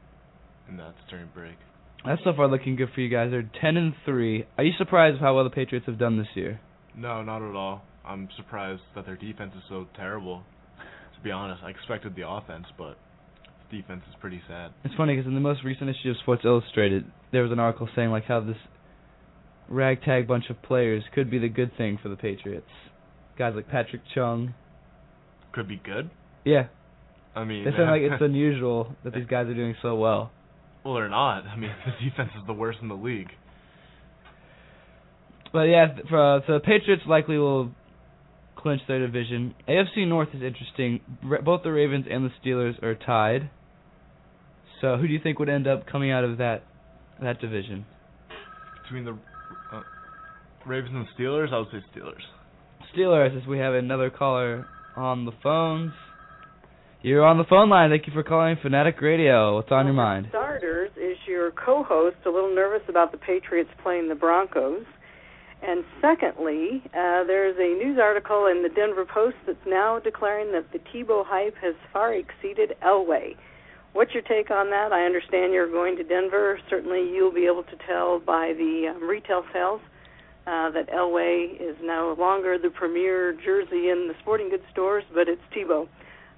[0.69, 1.57] and that's during break.
[2.05, 3.31] That's so far looking good for you guys.
[3.31, 4.47] They're ten and three.
[4.59, 6.61] Are you surprised how well the Patriots have done this year?
[6.97, 7.83] No, not at all.
[8.05, 10.43] I'm surprised that their defense is so terrible.
[11.17, 12.97] To be honest, I expected the offense, but
[13.71, 14.73] the defense is pretty sad.
[14.85, 17.89] It's funny because in the most recent issue of Sports Illustrated, there was an article
[17.97, 18.57] saying like how this
[19.69, 22.71] ragtag bunch of players could be the good thing for the Patriots.
[23.39, 24.55] Guys like Patrick Chung.
[25.53, 26.11] Could be good.
[26.45, 26.67] Yeah,
[27.37, 30.33] I mean, they said like it's unusual that these guys are doing so well.
[30.85, 31.45] well, they're not.
[31.47, 33.29] I mean, the defense is the worst in the league.
[35.53, 37.71] But yeah, for, uh, so the Patriots likely will
[38.57, 39.55] clinch their division.
[39.69, 41.01] AFC North is interesting.
[41.45, 43.51] Both the Ravens and the Steelers are tied.
[44.81, 46.65] So who do you think would end up coming out of that
[47.23, 47.87] that division?
[48.83, 49.19] Between the
[49.73, 49.83] uh,
[50.67, 51.53] Ravens and the Steelers.
[51.53, 52.23] I would say Steelers.
[52.95, 54.67] Steelers, as we have another caller
[54.97, 55.93] on the phones.
[57.03, 57.91] You're on the phone line.
[57.91, 59.57] Thank you for calling Fanatic Radio.
[59.57, 60.27] What's on your mind?
[60.31, 64.85] Starters, is your co-host a little nervous about the Patriots playing the Broncos?
[65.63, 70.73] And secondly, uh, there's a news article in the Denver Post that's now declaring that
[70.73, 73.37] the Tebow hype has far exceeded Elway.
[73.93, 74.93] What's your take on that?
[74.93, 76.59] I understand you're going to Denver.
[76.69, 79.81] Certainly, you'll be able to tell by the um, retail sales
[80.47, 85.29] uh, that Elway is no longer the premier jersey in the sporting goods stores, but
[85.29, 85.89] it's Tebow.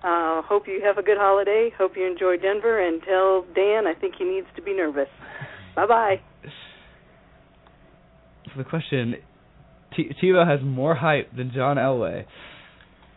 [0.02, 1.70] Uh, hope you have a good holiday.
[1.76, 5.08] Hope you enjoy Denver, and tell Dan I think he needs to be nervous.
[5.74, 6.20] Bye bye.
[8.52, 9.14] For the question,
[9.96, 12.24] T- Tebow has more hype than John Elway.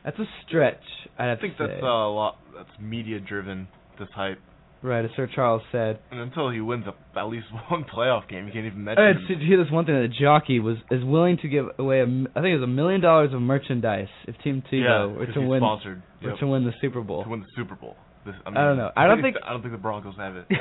[0.03, 0.81] That's a stretch.
[1.17, 1.85] I'd have I think to that's say.
[1.85, 2.37] uh, a lot.
[2.55, 3.67] That's media driven.
[3.99, 4.39] This hype,
[4.83, 5.99] right, as Sir Charles said.
[6.11, 9.05] and until he wins a, at least one playoff game, you can't even I mention.
[9.05, 9.39] had him.
[9.39, 12.05] to hear this one thing that Jockey was is willing to give away a I
[12.41, 15.41] think it was a million dollars of merchandise if Team yeah, Tebow were 'cause to
[15.41, 16.01] win sponsored.
[16.23, 16.39] were Yep.
[16.39, 17.23] to win the Super Bowl.
[17.23, 17.95] to win the Super Bowl.
[18.25, 18.91] This, I, mean, I don't know.
[18.95, 20.45] I don't think think- I don't think the Broncos have it.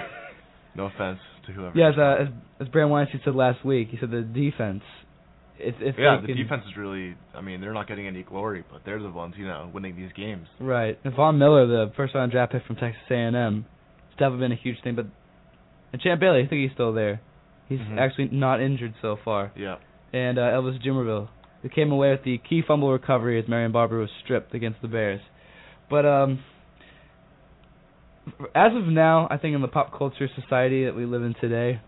[0.72, 1.76] No offense to whoever.
[1.76, 2.28] Yeah, as, uh, as
[2.60, 4.84] as Brand Weinstein said last week, he said the defense.
[5.58, 7.16] If if yeah, the can- defense is really.
[7.34, 10.12] I mean, they're not getting any glory, but they're the ones, you know, winning these
[10.16, 10.46] games.
[10.60, 10.96] Right.
[11.02, 13.66] And Von Miller, the first round draft pick from Texas A&M,
[14.20, 14.94] it's definitely been a huge thing.
[14.94, 15.06] But
[15.92, 17.20] and Champ Bailey, I think he's still there.
[17.68, 17.98] He's Mhm.
[17.98, 19.50] actually not injured so far.
[19.56, 19.76] Yeah.
[20.12, 21.28] And uh, Elvis Dumervil,
[21.62, 24.88] who came away with the key fumble recovery as Marion Barber was stripped against the
[24.88, 25.20] Bears.
[25.88, 26.40] But um,
[28.54, 31.80] as of now, I think in the pop culture society that we live in today,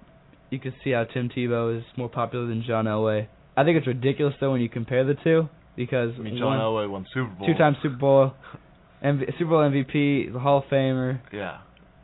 [0.50, 3.26] you can see how Tim Tebow is more popular than John Elway.
[3.56, 6.60] I think it's ridiculous though when you compare the two because I mean, John one-
[6.60, 7.46] Elway won Super Bowl.
[7.46, 8.34] two-time Super Bowl,
[9.04, 11.20] MV- Super Bowl MVP, the Hall of Famer.
[11.32, 11.58] Yeah.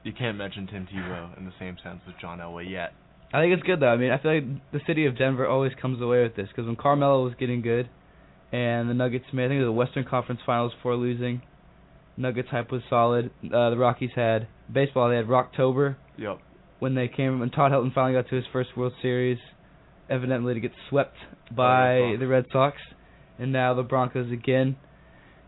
[0.04, 2.92] You can't mention Tim Tebow in the same sense as John Elway yet.
[3.32, 3.88] I think it's good though.
[3.88, 6.66] I mean, I feel like the city of Denver always comes away with this because
[6.66, 7.88] when Carmelo was getting good,
[8.52, 11.42] and the Nuggets made I think it was the Western Conference Finals before losing.
[12.16, 13.30] Nuggets hype was solid.
[13.44, 15.10] Uh, the Rockies had baseball.
[15.10, 16.38] They had Rocktober Yep.
[16.78, 19.38] when they came when Todd Helton finally got to his first World Series,
[20.08, 21.14] evidently to get swept
[21.54, 22.20] by Sox.
[22.20, 22.76] the Red Sox,
[23.38, 24.76] and now the Broncos again.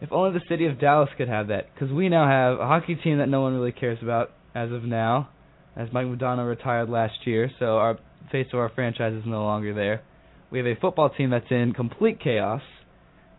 [0.03, 2.95] If only the city of Dallas could have that, because we now have a hockey
[2.95, 5.29] team that no one really cares about as of now,
[5.77, 7.99] as Mike Modano retired last year, so our
[8.33, 10.03] face of our franchise is no longer there.
[10.51, 12.63] We have a football team that's in complete chaos,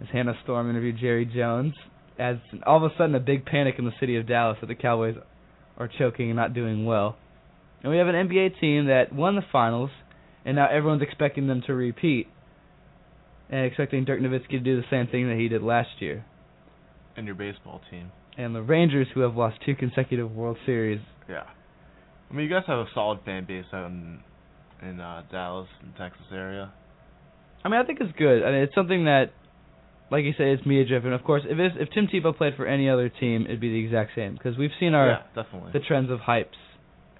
[0.01, 1.73] as Hannah Storm interviewed Jerry Jones,
[2.17, 4.75] as all of a sudden a big panic in the city of Dallas that the
[4.75, 5.15] Cowboys
[5.77, 7.17] are choking and not doing well.
[7.83, 9.89] And we have an NBA team that won the finals,
[10.45, 12.27] and now everyone's expecting them to repeat,
[13.49, 16.23] and expecting Dirk Nowitzki to do the same thing that he did last year.
[17.17, 18.11] And your baseball team.
[18.37, 21.43] And the Rangers, who have lost two consecutive World Series, Yeah.
[22.29, 24.19] I mean, you guys have a solid fan base out in
[24.81, 26.71] in uh, Dallas and Texas area.
[27.63, 28.41] I mean, I think it's good.
[28.43, 29.31] I mean, it's something that,
[30.09, 31.13] like you say, it's media driven.
[31.13, 33.83] Of course, if it's, if Tim Tebow played for any other team, it'd be the
[33.85, 35.71] exact same because we've seen our yeah, definitely.
[35.73, 36.57] the trends of hypes.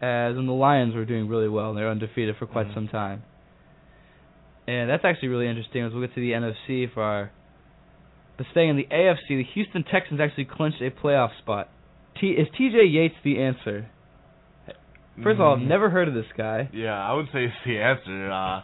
[0.01, 2.74] As and the Lions were doing really well, and they're undefeated for quite Mhm.
[2.74, 3.22] some time.
[4.68, 5.84] And that's actually really interesting.
[5.84, 7.32] As we'll get to the NFC for our,
[8.42, 11.70] but staying in the AFC, the Houston Texans actually clinched a playoff spot.
[12.20, 12.86] T is T.J.
[12.86, 13.88] Yates the answer?
[15.22, 15.68] First of all, I've Mhm.
[15.68, 16.70] never heard of this guy.
[16.74, 18.32] Yeah, I wouldn't say it's the answer.
[18.32, 18.62] Uh,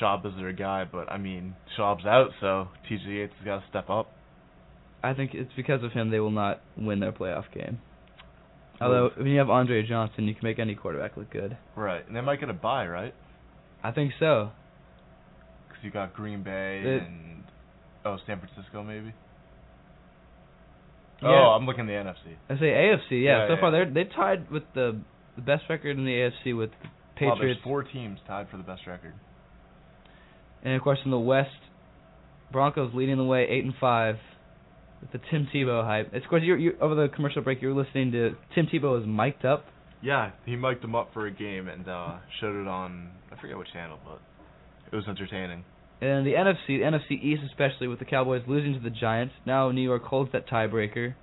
[0.00, 3.68] Schaub is their guy, but I mean, Schaub's out, so TJ Yates has got to
[3.68, 4.10] step up.
[5.04, 7.78] I think it's because of him they will not win their playoff game.
[8.80, 11.56] Although when you have Andre Johnson, you can make any quarterback look good.
[11.76, 13.14] Right, and they might get a bye, right?
[13.84, 14.50] I think so.
[15.68, 17.35] Because you got Green Bay It- and
[18.06, 19.12] oh, San Francisco maybe.
[21.22, 21.28] Yeah.
[21.28, 22.36] Oh, I'm looking at the NFC.
[22.50, 23.10] I say AFC.
[23.10, 23.60] Yeah, Yeah, so yeah.
[23.60, 25.00] far they're they tied with the
[25.36, 26.70] the best record in the AFC with
[27.18, 29.14] the Wow, there's four teams tied for the best record.
[30.62, 31.48] and of course in the West,
[32.52, 34.16] Broncos leading the way eight and five
[35.00, 36.10] with the Tim Tebow hype.
[36.12, 38.98] It's, of course, you you over the commercial break you were listening to Tim Tebow
[38.98, 39.64] was mic'd up.
[40.02, 43.56] Yeah, he mic'd him up for a game and uh showed it on I forget
[43.56, 44.20] which channel, but
[44.92, 45.64] it was entertaining.
[46.00, 49.34] And the NFC, the NFC East especially with the Cowboys losing to the Giants.
[49.46, 51.14] Now New York holds that tiebreaker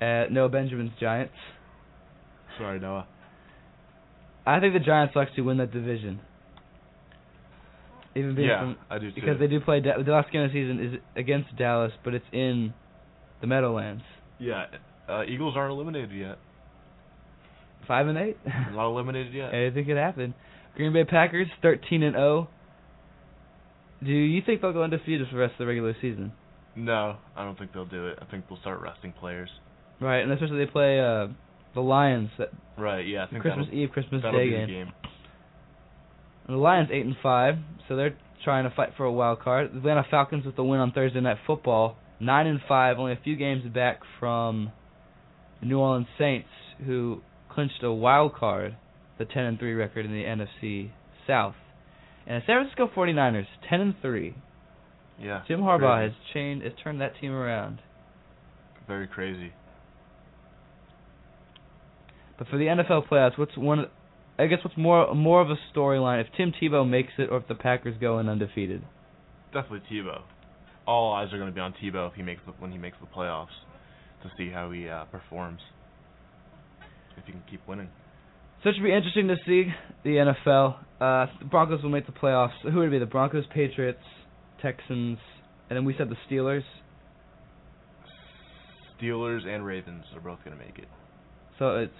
[0.00, 1.34] at Noah Benjamin's Giants.
[2.58, 3.06] Sorry, Noah.
[4.46, 6.20] I think the Giants will actually win that division.
[8.14, 9.14] Even being Yeah, from, I do too.
[9.14, 12.14] because they do play da- the last game of the season is against Dallas, but
[12.14, 12.74] it's in
[13.40, 14.02] the Meadowlands.
[14.38, 14.66] Yeah,
[15.08, 16.38] uh, Eagles aren't eliminated yet.
[17.88, 18.36] Five and eight.
[18.72, 19.54] Not eliminated yet.
[19.54, 20.34] Anything could happen.
[20.76, 22.48] Green Bay Packers thirteen and zero.
[24.04, 26.32] Do you think they'll go undefeated for the rest of the regular season?
[26.74, 28.18] No, I don't think they'll do it.
[28.20, 29.50] I think they'll start resting players.
[30.00, 31.28] Right, and especially they play uh,
[31.74, 34.60] the Lions that Right, yeah, I think Christmas Eve, Christmas Day game.
[34.60, 34.92] the game.
[36.48, 37.54] The Lions eight and five,
[37.88, 39.70] so they're trying to fight for a wild card.
[39.72, 43.18] The Atlanta Falcons with the win on Thursday Night Football, nine and five, only a
[43.22, 44.72] few games back from
[45.60, 46.48] the New Orleans Saints,
[46.84, 48.76] who clinched a wild card,
[49.18, 50.90] the 10 and three record in the NFC
[51.26, 51.54] South.
[52.26, 54.34] And the San Francisco 49ers, 10 and three.
[55.20, 55.42] Yeah.
[55.46, 56.14] Jim Harbaugh crazy.
[56.14, 57.80] has changed, has turned that team around.
[58.86, 59.52] very crazy.
[62.38, 63.86] But for the NFL playoffs, what's one?
[64.38, 67.46] I guess what's more more of a storyline if Tim Tebow makes it or if
[67.46, 68.82] the Packers go in undefeated.
[69.52, 70.22] Definitely Tebow.
[70.86, 72.96] All eyes are going to be on Tebow if he makes the, when he makes
[73.00, 73.54] the playoffs
[74.22, 75.60] to see how he uh, performs.
[77.16, 77.88] If he can keep winning.
[78.62, 79.72] So it should be interesting to see
[80.04, 80.76] the NFL.
[81.00, 82.52] Uh, the Broncos will make the playoffs.
[82.62, 82.98] Who would it be?
[82.98, 84.02] The Broncos, Patriots,
[84.60, 85.18] Texans,
[85.68, 86.62] and then we said the Steelers.
[89.00, 90.86] Steelers and Ravens are both going to make it.
[91.58, 91.92] So it's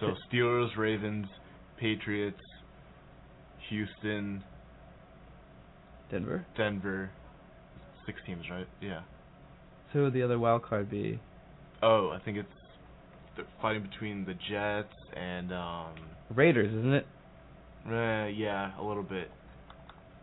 [0.00, 1.26] So Steelers, Ravens,
[1.78, 2.40] Patriots,
[3.68, 4.42] Houston,
[6.10, 6.44] Denver.
[6.56, 7.10] Denver.
[8.04, 8.66] Six teams, right?
[8.80, 9.02] Yeah.
[9.92, 11.20] So who would the other wild card be?
[11.82, 12.48] Oh, I think it's
[13.60, 15.94] fighting between the Jets and um.
[16.34, 17.06] Raiders, isn't it?
[17.86, 19.30] Uh, yeah, a little bit.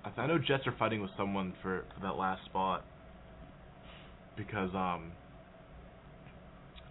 [0.06, 2.84] I, th- I know Jets are fighting with someone for, for that last spot
[4.36, 5.12] because um.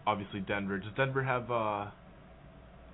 [0.06, 0.78] Obviously Denver.
[0.78, 1.86] Does Denver have uh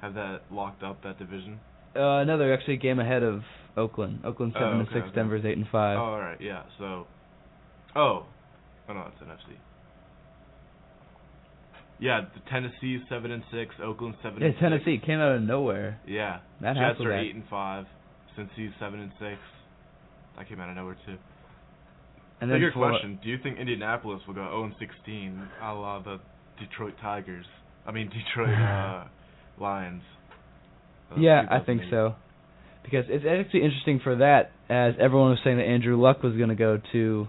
[0.01, 1.61] have that locked up that division?
[1.95, 3.43] Uh, no, they're actually a game ahead of
[3.76, 4.20] Oakland.
[4.24, 5.07] Oakland Oh, seven and six.
[5.07, 5.14] okay.
[5.14, 5.99] Denver's eight and five.
[5.99, 6.62] Oh, all right, yeah.
[6.78, 7.07] So,
[7.95, 8.24] oh,
[8.89, 9.57] oh no, it's NFC.
[12.03, 14.40] Yeah, the Tennessee seven and six, Oakland seven.
[14.42, 15.07] yeah, and Tennessee Six.
[15.07, 16.00] came out of nowhere.
[16.07, 17.22] Yeah, Matt Jets are Hasselbeck.
[17.28, 17.84] eight and five.
[18.36, 19.38] Cincy's seven and six.
[20.36, 21.16] That came out of nowhere too.
[22.40, 25.74] And So then your question: Do you think Indianapolis will go 0 and 16, a
[25.74, 26.18] la the
[26.59, 27.46] Detroit Tigers?
[27.86, 29.05] I mean Detroit uh,
[29.61, 30.03] Lions.
[31.12, 31.90] Uh, Yeah, I think 2008.
[31.90, 32.14] so.
[32.82, 36.48] Because it's actually interesting for that, as everyone was saying that Andrew Luck was going
[36.48, 37.28] to go to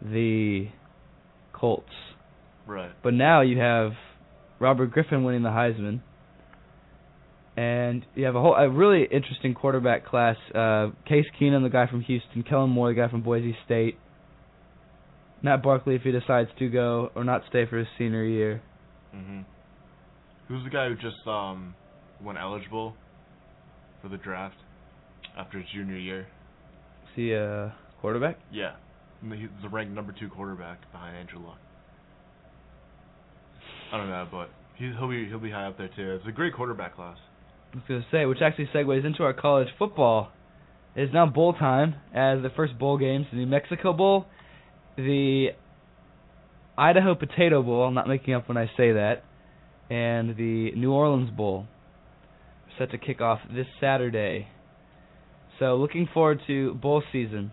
[0.00, 0.68] the
[1.52, 1.92] Colts.
[2.66, 2.90] Right.
[3.02, 3.92] But now you have
[4.58, 6.00] Robert Griffin winning the Heisman,
[7.56, 10.36] and you have a whole a really interesting quarterback class.
[10.54, 13.98] Uh, Case Keenum, the guy from Houston, Kellen Moore, the guy from Boise State,
[15.42, 18.62] Matt Barkley, if he decides to go or not stay for his senior year.
[19.14, 19.44] Mhm.
[20.48, 21.74] Who's the guy who just um
[22.22, 22.96] went eligible
[24.00, 24.56] for the draft
[25.36, 26.26] after his junior year?
[27.14, 28.38] He a quarterback?
[28.50, 28.72] Yeah.
[29.22, 31.58] He's the ranked number two quarterback behind Andrew Luck.
[33.92, 36.14] I don't know, but he's, he'll be he'll be high up there too.
[36.14, 37.18] It's a great quarterback class.
[37.72, 40.30] I was to say, which actually segues into our college football.
[40.94, 44.26] It is now bowl time as the first bowl games, the New Mexico Bowl,
[44.96, 45.48] the
[46.76, 49.24] Idaho Potato Bowl, I'm not making up when I say that,
[49.88, 51.66] and the New Orleans Bowl
[52.78, 54.48] set to kick off this Saturday.
[55.58, 57.52] So looking forward to bowl season.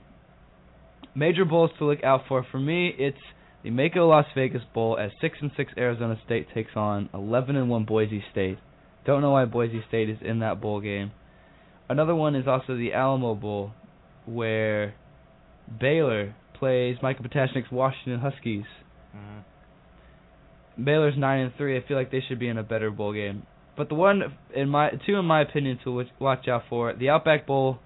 [1.16, 2.46] Major bowls to look out for.
[2.50, 3.18] For me, it's
[3.64, 7.70] the MAACO Las Vegas Bowl as 6 and 6 Arizona State takes on 11 and
[7.70, 8.58] 1 Boise State.
[9.06, 11.12] Don't know why Boise State is in that bowl game.
[11.90, 13.72] Another one is also the Alamo Bowl,
[14.26, 14.94] where
[15.80, 18.66] Baylor plays Michael Potashnik's Washington Huskies.
[19.16, 20.84] Mm-hmm.
[20.84, 21.78] Baylor's nine and three.
[21.78, 23.44] I feel like they should be in a better bowl game.
[23.76, 24.22] But the one
[24.56, 27.80] in my two in my opinion to watch- watch out for the Outback Bowl,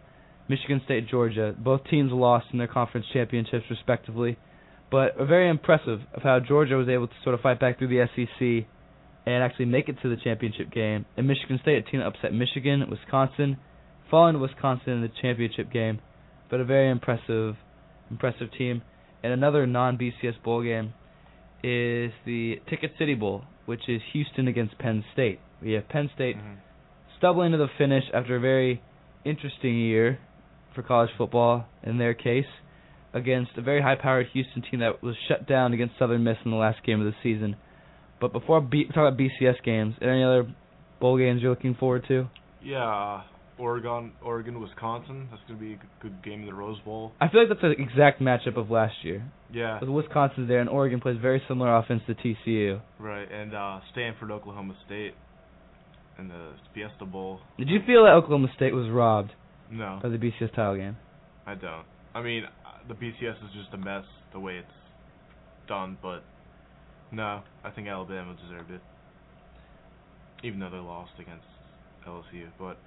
[0.50, 1.56] Michigan State, Georgia.
[1.58, 4.38] Both teams lost in their conference championships respectively,
[4.94, 8.08] but very impressive of how Georgia was able to sort of fight back through the
[8.16, 8.68] SEC
[9.26, 11.04] and actually make it to the championship game.
[11.18, 13.58] And Michigan State, a team that upset Michigan, Wisconsin,
[14.12, 16.00] falling to Wisconsin in the championship game,
[16.52, 17.56] but a very impressive,
[18.12, 18.84] impressive team.
[19.24, 20.94] And another non-BCS bowl game
[21.64, 25.40] is the Ticket City Bowl, which is Houston against Penn State.
[25.60, 26.58] We have Penn State Mhm.
[27.18, 28.80] stumbling to the finish after a very
[29.26, 30.20] interesting year
[30.76, 32.46] for college football in their case
[33.14, 36.58] against a very high-powered Houston team that was shut down against Southern Miss in the
[36.58, 37.56] last game of the season.
[38.20, 40.54] But before we talk about BCS games, are any other
[41.00, 42.28] bowl games you're looking forward to?
[42.64, 43.22] Yeah,
[43.60, 45.28] Oregon, Oregon, Wisconsin.
[45.30, 47.12] That's gonna be a good, game in the Rose Bowl.
[47.22, 49.24] I feel like that's the exact matchup of last year.
[49.52, 52.82] Yeah, Because Wisconsin's there and Oregon plays very similar offense to TCU.
[53.00, 53.30] right.
[53.32, 55.14] And uh Stanford, Oklahoma State,
[56.18, 57.42] in the Fiesta Bowl.
[57.58, 59.32] Did you feel that Oklahoma State was robbed
[59.72, 60.98] No, by the BCS title game?
[61.46, 61.86] I don't.
[62.16, 62.44] I mean,
[62.88, 64.04] the BCS is just a mess
[64.34, 64.68] the way it's
[65.68, 66.24] done, but
[67.12, 68.82] no, I think Alabama deserved it,
[70.44, 71.46] even though they lost against
[72.08, 72.48] LSU.
[72.60, 72.78] But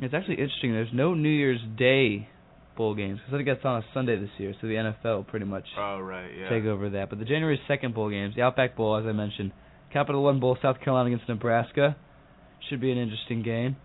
[0.00, 0.72] It's actually interesting.
[0.72, 2.28] There's no New Year's Day
[2.76, 5.64] bowl games because it gets on a Sunday this year, so the NFL pretty much
[5.78, 6.48] oh right, yeah.
[6.48, 7.10] take over that.
[7.10, 9.52] But the January 2nd bowl games, the Outback Bowl, as I mentioned,
[9.92, 11.96] Capital One Bowl, South Carolina against Nebraska,
[12.68, 13.76] should be an interesting game.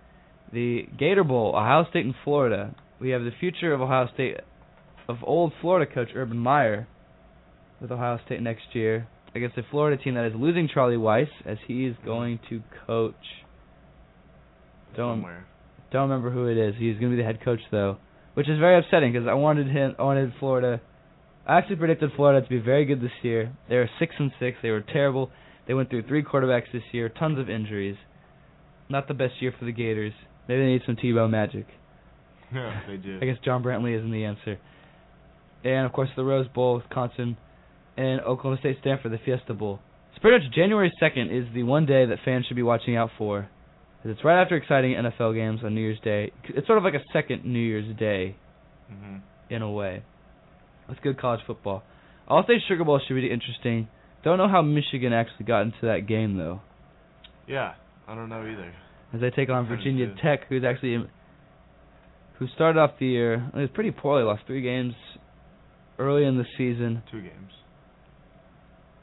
[0.53, 2.75] The Gator Bowl, Ohio State and Florida.
[3.01, 4.37] we have the future of Ohio State,
[5.07, 6.87] of old Florida coach Urban Meyer,
[7.81, 11.57] with Ohio State next year against a Florida team that is losing Charlie Weis as
[11.67, 12.05] he is mm-hmm.
[12.05, 13.13] going to coach.
[14.95, 15.45] Don't Somewhere.
[15.91, 16.75] don't remember who it is.
[16.79, 17.97] He's going to be the head coach though,
[18.33, 19.95] which is very upsetting because I wanted him.
[19.99, 20.81] I wanted Florida.
[21.45, 23.53] I actually predicted Florida to be very good this year.
[23.69, 24.57] They were six and six.
[24.63, 25.31] They were terrible.
[25.67, 27.09] They went through three quarterbacks this year.
[27.09, 27.97] Tons of injuries.
[28.89, 30.13] Not the best year for the Gators.
[30.47, 31.67] Maybe they need some Tebow magic.
[32.53, 33.17] Yeah, they do.
[33.19, 34.59] I guess John Brantley isn't the answer.
[35.65, 37.35] And of course the Rose Bowl, Wisconsin,
[37.97, 39.79] and Oklahoma State Stanford, the Fiesta Bowl.
[40.13, 43.09] So pretty much January second is the one day that fans should be watching out
[43.17, 43.49] for.
[44.03, 46.31] it's right after exciting NFL games on New Year's Day.
[46.45, 48.35] It's sort of like a second New Year's Day
[48.89, 49.17] hmm
[49.49, 50.01] in a way.
[50.89, 51.83] It's good college football.
[52.27, 53.87] I'll say Sugar Bowl should be interesting.
[54.23, 56.61] Don't know how Michigan actually got into that game though,
[57.47, 57.73] Yeah,
[58.07, 58.73] I don't know either.
[59.13, 60.13] as they take on Virginia.
[60.23, 61.05] Tech, who's actually
[62.39, 63.35] who started off the year.
[63.53, 64.23] It was pretty poorly.
[64.23, 64.93] Lost three games
[65.97, 67.03] early in the season.
[67.11, 67.51] Two games.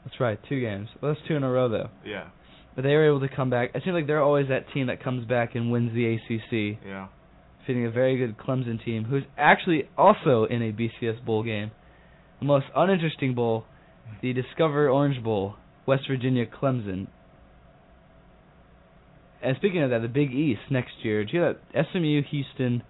[0.05, 0.89] That's right, two games.
[1.01, 1.89] Well, that's two in a row though.
[2.05, 2.27] Yeah,
[2.75, 3.71] But they were able to come back.
[3.73, 7.07] It seems like they're always that team that comes back and wins the ACC, yeah.
[7.61, 11.71] defeating a very good Clemson team, who's actually also in a BCS bowl game.
[12.39, 13.65] The most uninteresting bowl,
[14.21, 17.07] the Discover Orange Bowl, West Virginia Clemson.
[19.41, 21.23] And speaking of that, the Big East next year.
[21.25, 21.41] Do you
[21.73, 21.85] that?
[21.91, 22.83] SMU, Houston,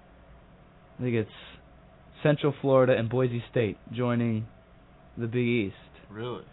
[0.99, 1.30] I think it's
[2.24, 4.47] Central Florida and Boise State joining
[5.17, 5.76] the Big East.
[6.09, 6.43] Really?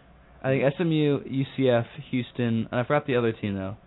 [0.43, 3.77] I think SMU, UCF, Houston, and I forgot the other team though.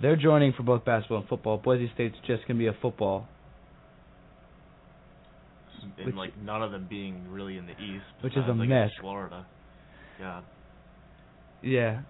[0.00, 1.58] They're joining for both basketball and football.
[1.58, 3.28] Boise State's just gonna be a football,
[5.98, 8.04] And Which- like none of them being really in the East.
[8.22, 8.90] Which is a I mess.
[9.00, 9.44] Florida.
[10.18, 10.40] Yeah.
[11.62, 12.00] yeah.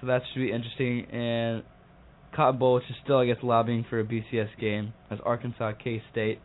[0.00, 1.04] So that should be interesting.
[1.06, 1.62] And
[2.32, 6.02] Cotton Bowl, which is still I guess lobbying for a BCS game, as Arkansas K
[6.10, 6.40] State,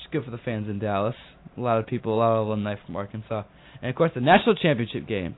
[0.00, 1.14] is good for the fans in Dallas.
[1.56, 3.44] A lot of people, a lot of alumni from Arkansas,
[3.82, 5.36] and of course the national championship game,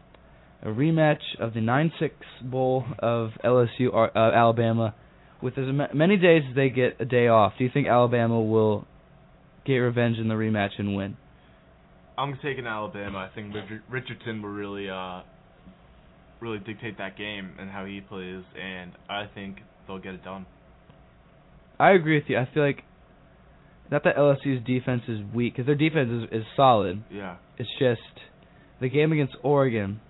[0.62, 2.10] a rematch of the 9-6
[2.44, 4.94] Bowl of LSU uh, Alabama.
[5.42, 8.86] With as many days as they get a day off, do you think Alabama will
[9.66, 11.16] get revenge in the rematch and win?
[12.16, 13.18] I'm taking Alabama.
[13.18, 13.52] I think
[13.90, 15.22] Richardson will really, uh,
[16.40, 19.56] really dictate that game and how he plays, and I think
[19.86, 20.46] they'll get it done.
[21.80, 22.38] I agree with you.
[22.38, 22.84] I feel like
[23.92, 27.04] not that LSU's defense is weak, because their defense is, is solid.
[27.10, 27.36] Yeah.
[27.58, 28.00] It's just
[28.80, 30.00] the game against Oregon.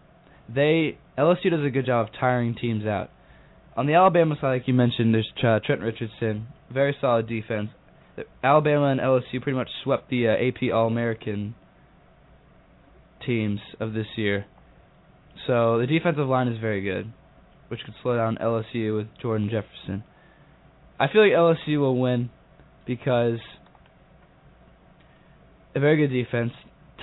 [0.48, 3.10] They LSU does a good job of tiring teams out.
[3.76, 7.70] On the Alabama side, like you mentioned, there's uh, Trent Richardson, very solid defense.
[8.44, 11.54] Alabama and LSU pretty much swept the uh, AP All-American
[13.26, 14.46] teams of this year.
[15.46, 17.12] So the defensive line is very good,
[17.68, 20.04] which could slow down LSU with Jordan Jefferson.
[21.00, 22.30] I feel like LSU will win
[22.86, 23.38] because
[25.74, 26.52] a very good defense.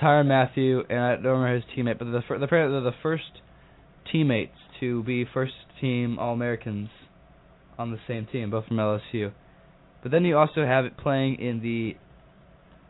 [0.00, 2.92] Tyrann Mathieu and I don't remember his teammate, but they're the, fir- they're they're the
[3.02, 3.24] first
[4.10, 6.88] teammates to be first team All Americans
[7.78, 9.32] on the same team, both from LSU.
[10.02, 11.96] But then you also have it playing in the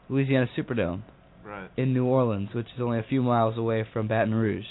[0.08, 1.02] Louisiana Superdome
[1.44, 1.70] Right.
[1.76, 4.64] in New Orleans, which is only a few miles away from Baton Rouge.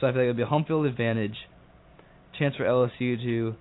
[0.00, 1.34] So I feel like it'll be a home field advantage,
[2.38, 3.54] chance for LSU to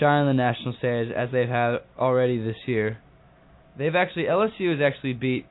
[0.00, 2.98] shine on the national stage as they've had already this year.
[3.76, 5.46] They've actually LSU has actually beat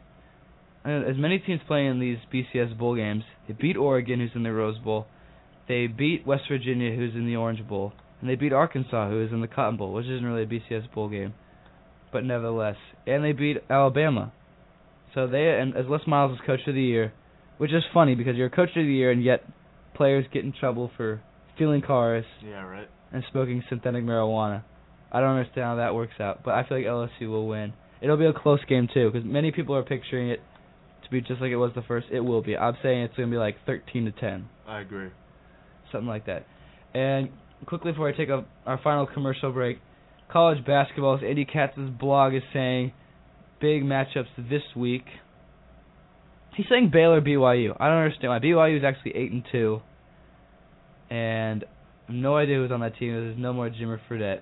[0.87, 3.23] as many teams playing in these BCS bowl games.
[3.47, 5.07] They beat Oregon, who's in the Rose Bowl.
[5.67, 9.31] They beat West Virginia, who's in the Orange Bowl, and they beat Arkansas, who is
[9.31, 11.33] in the Cotton Bowl, which isn't really a BCS bowl game,
[12.11, 12.77] but nevertheless.
[13.05, 14.31] And they beat Alabama.
[15.13, 17.11] So they and as Les Miles is coach of the year,
[17.57, 19.43] which is funny because you're coach of the year and yet
[19.95, 21.21] players get in trouble for
[21.55, 22.63] stealing cars Yeah.
[22.63, 22.87] Right.
[23.11, 24.63] and smoking synthetic marijuana.
[25.11, 27.73] I don't understand how that works out, but I feel like LSU will win.
[28.01, 30.39] It'll be a close game too, because many people are picturing it
[31.07, 32.07] to be just like it was the first.
[32.11, 32.55] It will be.
[32.57, 35.09] I'm saying it's going to be like 13 to 10, I agree.
[35.91, 36.45] something like that.
[36.93, 37.29] And
[37.65, 39.79] quickly before I take a, our final commercial break,
[40.31, 42.91] college basketball, as Andy Katz's blog is saying,
[43.59, 45.05] big matchups this week.
[46.55, 47.75] He's saying Baylor BYU.
[47.79, 48.39] I don't understand why.
[48.39, 49.81] BYU is actually eight and two,
[51.09, 51.63] and
[52.09, 53.13] no idea who's on that team.
[53.13, 54.39] There's no more Jimmer Fredette.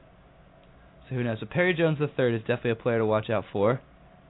[1.10, 1.38] So who knows?
[1.40, 3.82] So Perry Jones the third is definitely a player to watch out for.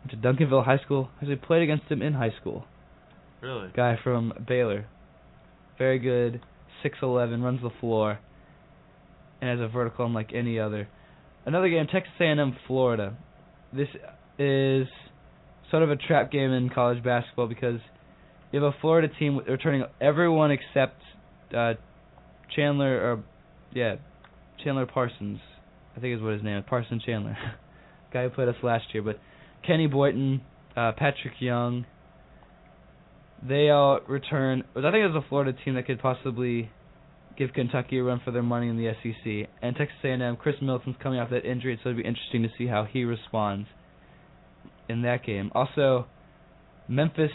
[0.10, 1.10] To Duncanville High School.
[1.18, 2.66] Actually played against him in high school.
[3.41, 3.70] Really.
[3.76, 4.86] Guy from Baylor.
[5.78, 6.41] Very good.
[6.84, 8.20] Six eleven, runs the floor,
[9.41, 10.88] and has a vertical unlike any other.
[11.45, 13.18] Another game, Texas A&M Florida.
[13.74, 13.88] This
[14.38, 14.88] is
[15.72, 17.80] sort of a trap game in college basketball because
[18.51, 21.01] you have a Florida team returning everyone except
[21.56, 21.74] uh,
[22.56, 23.24] Chandler or
[23.74, 23.95] yeah,
[24.64, 25.39] Chandler Parsons.
[25.95, 27.38] I think is what his name is, Parson Chandler.
[28.14, 29.20] Guy who played us last year, but
[29.66, 30.41] Kenny Boynton,
[30.76, 31.86] uh, Patrick Young.
[33.47, 34.63] They all return.
[34.76, 36.72] I think it's a Florida team that could possibly
[37.38, 39.49] give Kentucky a run for their money in the SEC.
[39.61, 42.68] And Texas A&M, Khris Middleton's coming off that injury, so it'll be interesting to see
[42.68, 43.68] how he responds
[44.88, 45.51] in that game.
[45.53, 46.05] Also,
[46.88, 47.32] Memphis,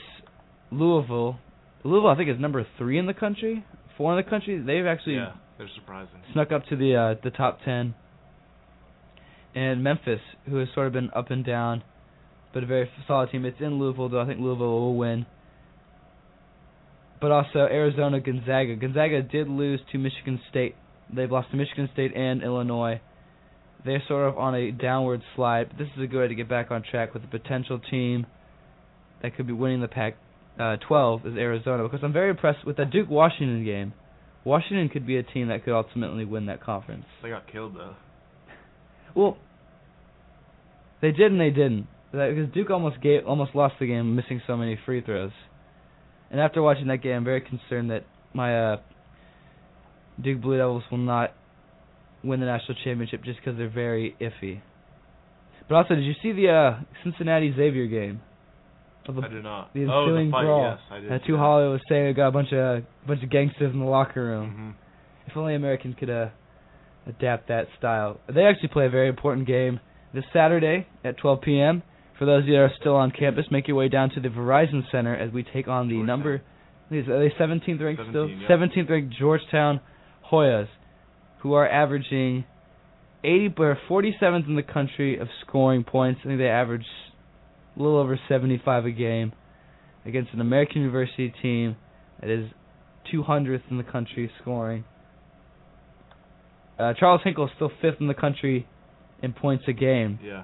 [0.70, 1.39] Louisville.
[1.85, 3.64] Louisville, I think, is number three in the country,
[3.97, 4.59] four in the country.
[4.59, 6.20] They've actually yeah, they're surprising.
[6.33, 7.95] snuck up to the uh, the top ten.
[9.55, 11.83] And Memphis, who has sort of been up and down,
[12.53, 13.44] but a very solid team.
[13.44, 14.20] It's in Louisville, though.
[14.20, 15.26] I think Louisville will win.
[17.20, 18.76] But also Arizona, Gonzaga.
[18.76, 20.74] Gonzaga did lose to Michigan State.
[21.14, 23.01] They've lost to Michigan State and Illinois.
[23.84, 26.48] They're sort of on a downward slide, but this is a good way to get
[26.48, 28.26] back on track with a potential team
[29.22, 30.16] that could be winning the Pac
[30.59, 33.94] uh, 12 is Arizona because I'm very impressed with that Duke Washington game.
[34.44, 37.05] Washington could be a team that could ultimately win that conference.
[37.22, 37.94] They got killed though.
[39.14, 39.38] Well,
[41.01, 44.56] they did and they didn't because Duke almost gave almost lost the game, missing so
[44.56, 45.32] many free throws.
[46.30, 48.04] And after watching that game, I'm very concerned that
[48.34, 48.76] my uh,
[50.20, 51.34] Duke Blue Devils will not
[52.22, 54.61] win the national championship just because they're very iffy.
[55.68, 58.20] But also, did you see the uh, Cincinnati Xavier game?
[59.06, 59.72] The, I did not.
[59.74, 60.70] the oh, ensuing the fight, brawl.
[60.70, 61.11] yes, I did.
[61.11, 61.36] That two.
[61.36, 64.76] Hollow was saying got a bunch of bunch of gangsters in the locker room.
[64.76, 65.30] Mhm.
[65.30, 66.28] If only Americans could uh,
[67.06, 68.20] adapt that style.
[68.32, 69.80] They actually play a very important game
[70.12, 71.82] this Saturday at 12 p.m.
[72.21, 74.29] For those of you that are still on campus, make your way down to the
[74.29, 76.07] Verizon Center as we take on the Georgetown.
[76.07, 76.43] number.
[76.91, 78.29] Is are they 17th ranked still?
[78.29, 78.51] 17, yep.
[78.51, 79.81] 17th ranked Georgetown
[80.31, 80.68] Hoyas,
[81.39, 82.45] who are averaging
[83.25, 86.21] 80 or 47th in the country of scoring points.
[86.23, 86.85] I think they average
[87.75, 89.33] a little over 75 a game
[90.05, 91.77] against an American University team
[92.21, 92.51] that is
[93.14, 94.85] 200th in the country scoring.
[96.79, 98.66] Uh, Charles Hinkle is still fifth in the country
[99.23, 100.18] in points a game.
[100.23, 100.43] Yeah.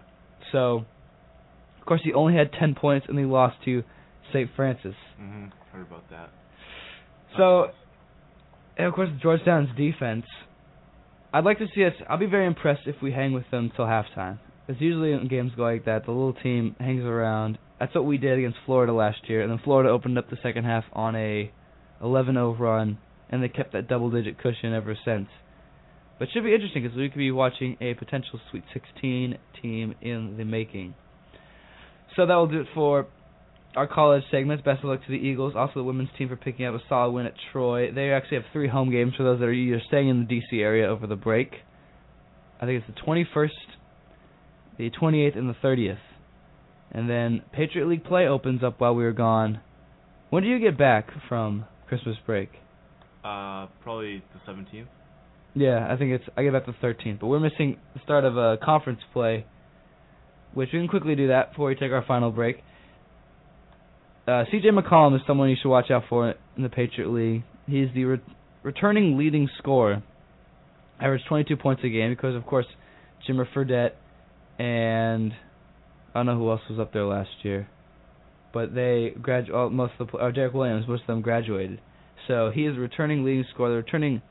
[0.53, 0.87] So,
[1.87, 3.85] of course, he only had 10 points and he lost to
[4.33, 4.51] St.
[4.57, 4.97] Francis.
[5.21, 5.53] Mhm.
[5.73, 6.31] Heard about that.
[7.37, 7.71] So,
[8.77, 10.27] and of course, Georgetown's defense.
[11.33, 11.95] I'd like to see us.
[12.09, 14.39] I'll be very impressed if we hang with them till halftime.
[14.67, 17.57] Because usually in games go like that, the little team hangs around.
[17.79, 20.65] That's what we did against Florida last year, and then Florida opened up the second
[20.65, 21.53] half on a
[22.03, 22.99] 11-0 run,
[23.31, 25.29] and they kept that double-digit cushion ever since.
[26.19, 29.95] But it should be interesting because we could be watching a potential Sweet 16 team
[30.01, 30.95] in the making.
[32.17, 33.07] So that will do it for
[33.77, 34.65] our college segments.
[34.65, 35.55] Best of luck to the Eagles.
[35.55, 37.93] Also, the women's team for picking up a solid win at Troy.
[37.93, 40.61] They actually have three home games for those that are either staying in the D.C.
[40.61, 41.53] area over the break.
[42.61, 43.51] I think it's the 21st,
[44.79, 45.99] the 28th, and the 30th.
[46.91, 49.61] And then Patriot League play opens up while we were gone.
[50.31, 52.49] When do you get back from Christmas break?
[53.23, 54.87] Uh, probably the 17th.
[55.55, 58.37] Yeah, I think it's I get back the 13th, but we're missing the start of
[58.37, 59.47] a conference play,
[60.57, 62.57] which we can quickly do that before we take our final break.
[64.27, 64.71] Uh, C.J.
[64.71, 67.43] McCollum is someone you should watch out for in the Patriot League.
[67.67, 68.23] He's the re-
[68.63, 70.03] returning leading scorer,
[70.99, 72.65] averaged 22 points a game because, of course,
[73.29, 73.93] Jimmer Fredette
[74.59, 75.35] and
[76.15, 77.69] I don't know who else was up there last year,
[78.55, 81.83] but they gradu- oh, most of the pl- uh, Derek Williams, most of them graduated.
[82.29, 84.23] So he is returning leading scorer, the returning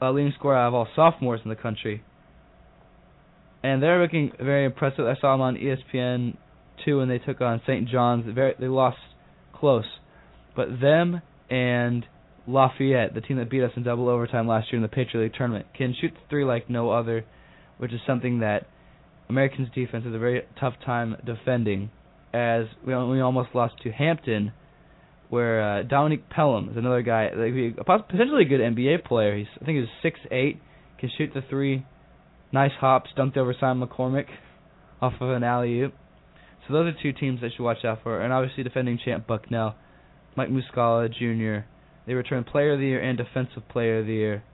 [0.00, 2.04] uh, leading scorer out of all sophomores in the country.
[3.62, 5.06] And they're looking very impressive.
[5.06, 6.36] I saw them on ESPN
[6.84, 7.88] two, and they took on St.
[7.88, 8.24] John's.
[8.34, 8.98] Very, they lost
[9.54, 9.84] close,
[10.56, 12.06] but them and
[12.46, 15.34] Lafayette, the team that beat us in double overtime last year in the Patriot League
[15.36, 17.24] tournament, can shoot the three like no other,
[17.78, 18.66] which is something that
[19.28, 21.90] Americans' defense has a very tough time defending.
[22.32, 24.52] As we we almost lost to Hampton,
[25.30, 29.36] where uh, Dominique Pelham is another guy, like, potentially a good NBA player.
[29.36, 30.60] He's I think he's six eight,
[30.98, 31.84] can shoot the three,
[32.52, 34.26] nice hops, dunked over Simon McCormick
[35.00, 35.94] off of an alley oop.
[36.66, 39.26] So those are two teams that you should watch out for, and obviously defending champ
[39.26, 39.74] Bucknell,
[40.36, 41.66] Mike Muscala Jr.
[42.06, 44.44] They returned Player of the Year and Defensive Player of the Year.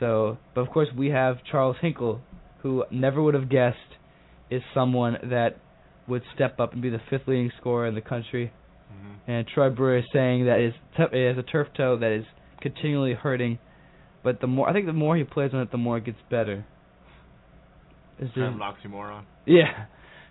[0.00, 2.20] So, but of course we have Charles Hinkle,
[2.62, 3.76] who never would have guessed
[4.50, 5.58] is someone that
[6.08, 8.52] would step up and be the fifth leading scorer in the country.
[8.92, 9.30] Mm-hmm.
[9.30, 12.24] And Troy Brewer is saying that his t- he has a turf toe that is
[12.60, 13.58] continually hurting,
[14.22, 16.18] but the more I think the more he plays on it, the more it gets
[16.30, 16.66] better.
[18.26, 19.24] It's Kind of an oxymoron.
[19.46, 19.86] yeah.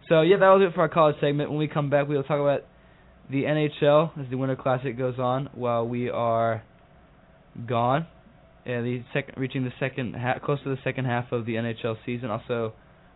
[0.09, 1.49] So yeah, that do it for our college segment.
[1.49, 2.61] When we come back, we will talk about
[3.29, 6.63] the NHL as the Winter Classic goes on while we are
[7.67, 8.07] gone,
[8.65, 11.95] and the second reaching the second ha- close to the second half of the NHL
[12.05, 12.29] season.
[12.29, 12.73] Also,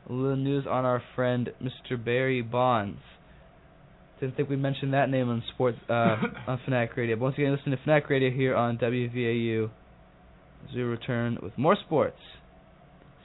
[0.10, 2.02] a little news on our friend Mr.
[2.04, 3.00] Barry Bonds.
[4.22, 6.16] Didn't think we mentioned that name on sports uh,
[6.48, 7.16] on Fanatic Radio.
[7.18, 9.70] But once again, listen to Fanatic Radio here on WVAU
[10.70, 12.18] as we return with more sports.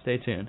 [0.03, 0.48] Stay tuned.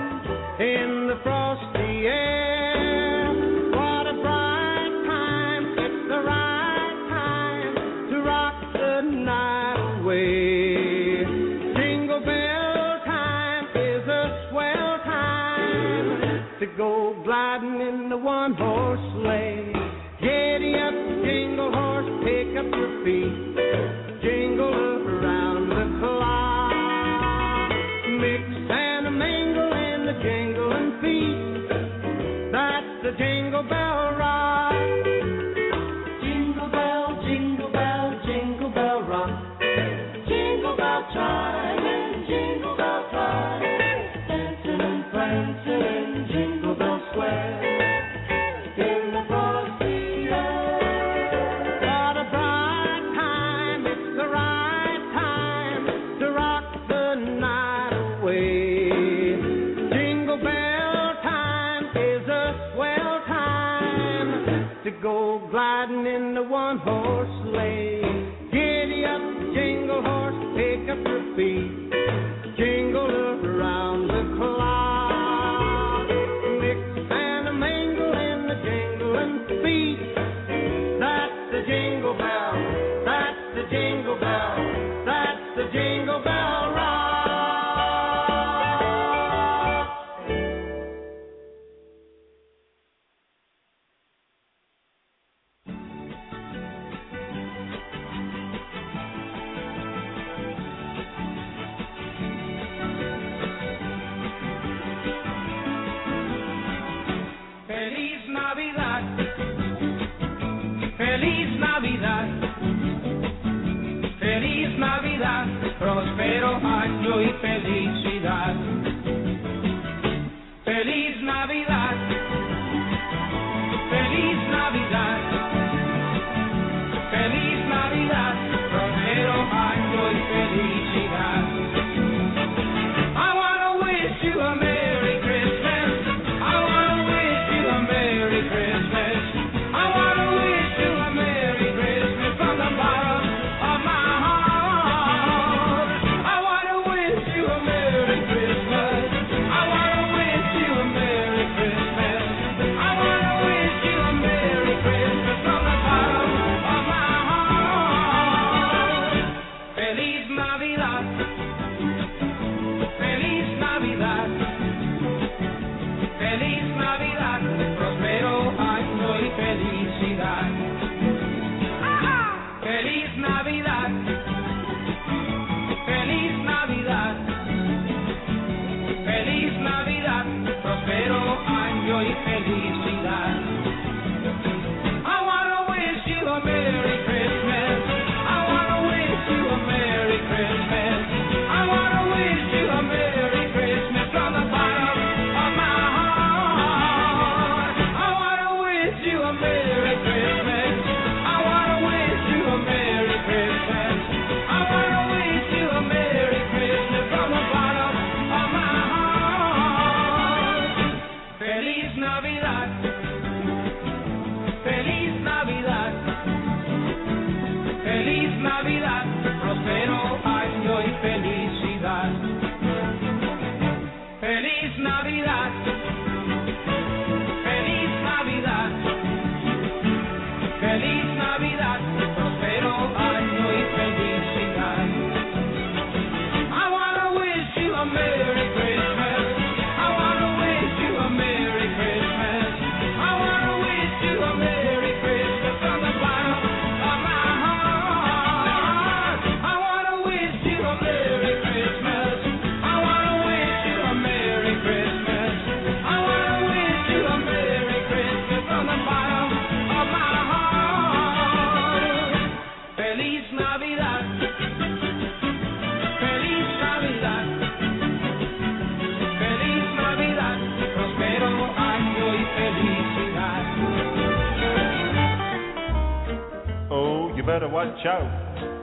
[182.03, 183.40] e felicidade.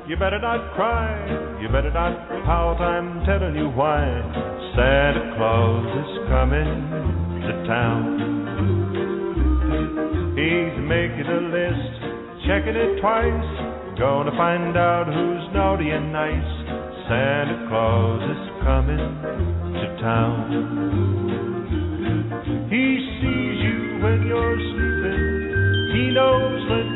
[0.09, 2.17] You better not cry, you better not
[2.47, 4.09] pout, I'm telling you why.
[4.73, 6.65] Santa Claus is coming
[7.45, 8.17] to town.
[10.33, 11.93] He's making a list,
[12.49, 13.53] checking it twice.
[14.01, 16.57] Gonna find out who's naughty and nice.
[17.05, 19.13] Santa Claus is coming
[19.77, 20.41] to town.
[22.73, 25.21] He sees you when you're sleeping.
[25.93, 26.88] He knows when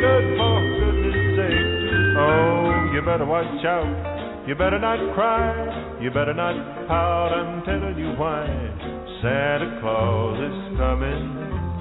[0.00, 2.16] good for goodness sake.
[2.16, 4.46] Oh, you better watch out.
[4.46, 5.98] You better not cry.
[6.00, 6.54] You better not
[6.86, 7.32] pout.
[7.32, 8.46] I'm telling you why.
[9.22, 11.34] Santa Claus is coming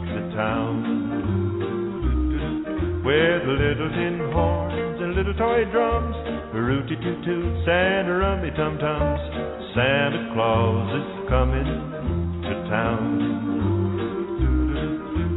[0.10, 1.06] to town.
[3.06, 6.16] With little tin horns and little toy drums,
[6.56, 9.22] rooty toot toots and rummy tum tums.
[9.76, 11.70] Santa Claus is coming
[12.42, 13.55] to town.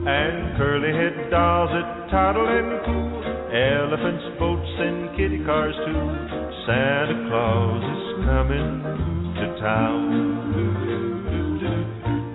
[0.08, 3.12] And curly head dolls that toddle and coo,
[3.52, 6.00] elephants, boats, and kitty cars too.
[6.64, 8.80] Santa Claus is coming
[9.36, 10.00] to town.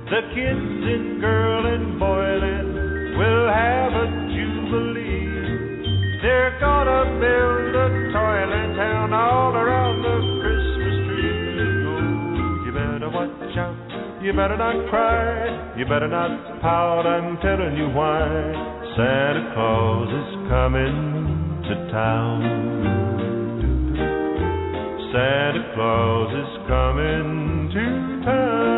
[0.05, 4.05] The kids in girl and boy land will have a
[4.37, 6.21] jubilee.
[6.21, 11.57] They're gonna build a toyland town all around the Christmas tree.
[11.89, 13.82] Oh, you better watch out.
[14.23, 15.77] You better not cry.
[15.77, 17.05] You better not pout.
[17.05, 18.23] I'm telling you why.
[18.95, 22.39] Santa Claus is coming to town.
[25.11, 27.83] Santa Claus is coming to
[28.23, 28.73] town.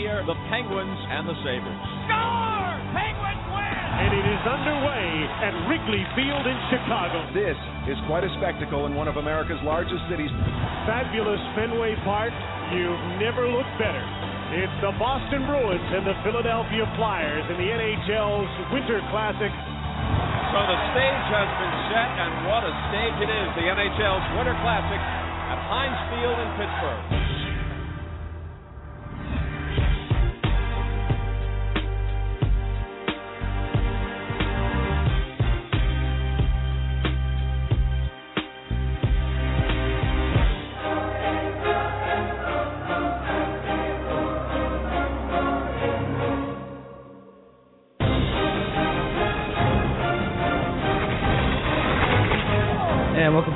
[0.00, 1.80] Here, the Penguins and the Sabres.
[2.08, 2.72] Score!
[2.96, 3.76] Penguins win!
[4.00, 5.08] And it is underway
[5.44, 7.20] at Wrigley Field in Chicago.
[7.36, 10.32] This is quite a spectacle in one of America's largest cities.
[10.88, 12.32] Fabulous Fenway Park.
[12.72, 14.00] You've never looked better.
[14.56, 19.52] It's the Boston Bruins and the Philadelphia Flyers in the NHL's Winter Classic.
[19.52, 23.48] So the stage has been set, and what a stage it is.
[23.52, 24.98] The NHL's Winter Classic
[25.52, 27.19] at Heinz Field in Pittsburgh.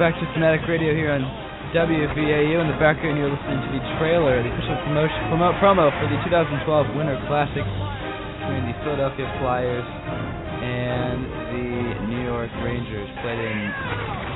[0.04, 1.24] Back to Fanatic Radio here on
[1.72, 2.60] WVAU.
[2.60, 6.20] In the background, you're listening to the trailer, the official promotion promo, promo for the
[6.28, 9.88] 2012 Winter Classic between the Philadelphia Flyers
[10.60, 11.24] and
[11.56, 11.68] the
[12.12, 13.58] New York Rangers, played in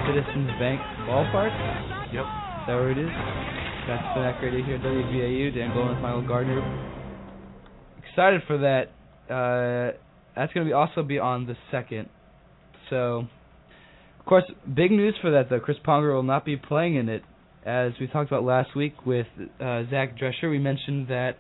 [0.09, 1.53] Citizens Bank Ballpark.
[2.17, 2.25] Yep.
[2.25, 3.13] Is that where it is?
[3.93, 5.53] That's Fanatic Radio here at WVAU.
[5.53, 6.65] Dan Golan and Michael Gardner.
[8.09, 8.89] Excited for that.
[9.29, 9.93] Uh,
[10.33, 12.09] that's going to be also be on the second.
[12.89, 13.29] So
[14.29, 14.45] course,
[14.75, 15.61] big news for that though.
[15.61, 17.23] Chris Pronger will not be playing in it,
[17.65, 19.27] as we talked about last week with
[19.61, 20.51] uh, Zach Drescher.
[20.51, 21.37] We mentioned that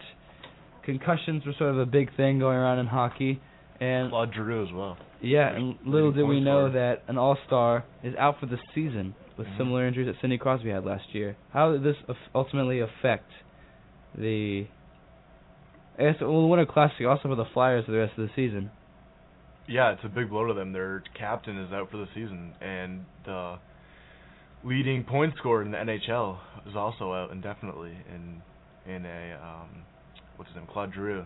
[0.84, 3.40] concussions were sort of a big thing going around in hockey,
[3.80, 4.96] And Claude Giroux as well.
[5.20, 9.46] Yeah, and little did we know that an all-star is out for the season with
[9.48, 9.56] Mhm.
[9.58, 11.36] similar injuries that Sidney Crosby had last year.
[11.52, 11.96] How did this
[12.34, 13.30] ultimately affect
[14.14, 14.66] the?
[15.98, 18.34] I guess well, the Winter Classic also for the Flyers for the rest of the
[18.34, 18.70] season.
[19.68, 20.72] Yeah, it's a big blow to them.
[20.72, 23.56] Their captain is out for the season, and the
[24.64, 26.38] leading point scorer in the NHL
[26.68, 28.42] is also out indefinitely in
[28.92, 29.68] in a um,
[30.36, 31.24] what's his name, Claude Giroux.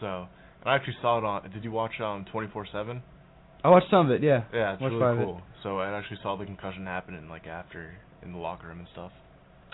[0.00, 0.26] So,
[0.60, 1.50] and I actually saw it on.
[1.50, 3.00] Did you watch um 24/7?
[3.64, 4.22] I watched some of it.
[4.22, 4.42] Yeah.
[4.52, 5.24] Yeah, it's Watched really part of it.
[5.24, 5.40] cool.
[5.62, 7.92] So I actually saw the concussion happening like after
[8.24, 9.12] in the locker room and stuff.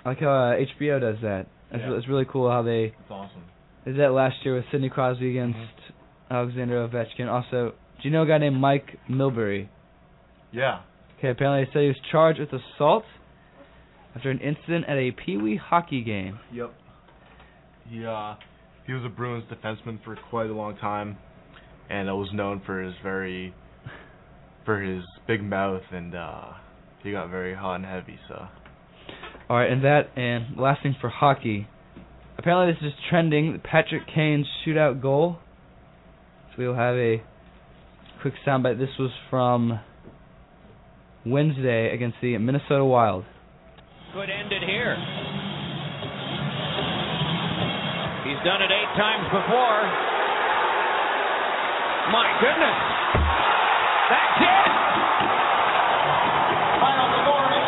[0.04, 1.46] I like how uh, HBO does that.
[1.70, 1.90] It's, Yeah.
[1.90, 3.44] re- it's really cool how they It's awesome.
[3.84, 5.58] did that last year with Sidney Crosby against
[6.30, 7.28] Alexander Ovechkin.
[7.28, 9.68] Also, do you know a guy named Mike Milbury?
[10.52, 10.80] Yeah.
[11.18, 13.04] Okay, apparently they said he was charged with assault
[14.14, 16.38] after an incident at a Pee Wee hockey game.
[16.52, 16.72] Yep.
[17.88, 18.34] He uh
[18.86, 21.18] he was a Bruins defenseman for quite a long time,
[21.90, 23.54] and was known for his very
[24.64, 26.52] for his big mouth, and uh
[27.02, 28.18] he got very hot and heavy.
[28.28, 28.46] So
[29.48, 31.66] All right, and that and last thing for hockey.
[32.38, 33.60] Apparently this is trending.
[33.64, 35.38] Patrick Kane's shootout goal.
[36.58, 37.22] We'll have a
[38.20, 38.82] quick soundbite.
[38.82, 39.78] This was from
[41.24, 43.22] Wednesday against the Minnesota Wild.
[44.12, 44.98] Could end it here.
[48.26, 49.86] He's done it eight times before.
[52.10, 52.78] My goodness.
[54.10, 54.66] That's it.
[56.82, 57.66] Final score is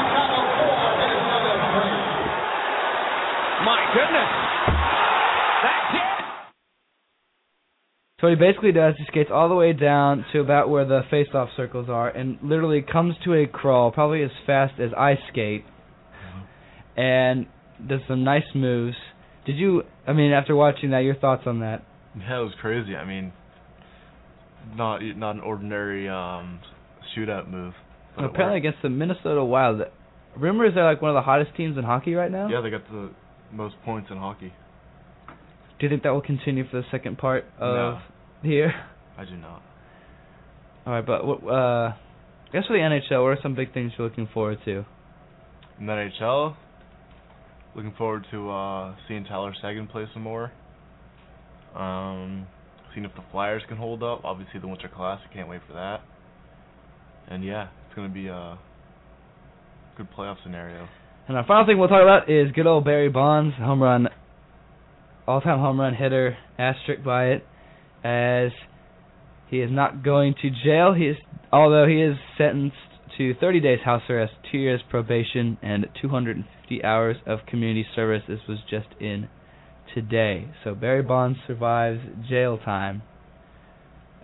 [0.00, 3.68] Chicago 4, Minnesota 3.
[3.68, 4.39] My goodness.
[8.20, 11.00] So what he basically does, he skates all the way down to about where the
[11.10, 15.64] face-off circles are, and literally comes to a crawl, probably as fast as I skate,
[16.96, 17.46] and
[17.88, 18.96] does some nice moves.
[19.46, 19.82] Did you?
[20.06, 21.82] I mean, after watching that, your thoughts on that?
[22.18, 22.94] yeah, it was crazy.
[22.94, 23.32] I mean,
[24.74, 26.60] not not an ordinary um
[27.16, 27.72] shootout move.
[28.18, 29.80] apparently against the Minnesota Wild.
[30.36, 32.48] Rumors they're like one of the hottest teams in hockey right now.
[32.48, 33.10] yeah, they got the
[33.52, 34.52] most points in hockey.
[35.80, 37.98] Do you think that will continue for the second part of No.
[38.42, 38.74] the year?
[39.18, 39.62] I do not.
[40.86, 41.42] All right, but what?
[41.44, 44.84] Uh, I guess for the NHL, what are some big things you're looking forward to?
[45.78, 46.54] In the NHL,
[47.74, 50.52] looking forward to uh seeing Tyler Seguin play some more.
[51.74, 52.46] Um,
[52.92, 54.22] seeing if the Flyers can hold up.
[54.24, 55.32] Obviously, the Winter Classic.
[55.32, 56.00] Can't wait for that.
[57.28, 58.58] And yeah, it's gonna be a
[59.96, 60.88] good playoff scenario.
[61.28, 64.08] And our final thing we'll talk about is good old Barry Bonds, home run,
[65.30, 67.46] all-time home run hitter, asterisk by it,
[68.04, 68.50] as
[69.48, 70.94] he is not going to jail.
[70.94, 71.16] He is,
[71.52, 72.76] although he is sentenced
[73.16, 78.22] to 30 days house arrest, two years probation, and 250 hours of community service.
[78.28, 79.28] This was just in
[79.94, 80.48] today.
[80.64, 83.02] So Barry Bonds survives jail time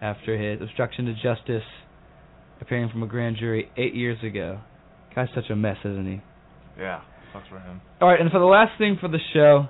[0.01, 1.66] after his obstruction to justice,
[2.61, 4.61] appearing from a grand jury eight years ago.
[5.15, 6.20] Guy's such a mess, isn't he?
[6.78, 7.01] Yeah,
[7.33, 7.81] sucks for him.
[8.01, 9.69] All right, and for the last thing for the show,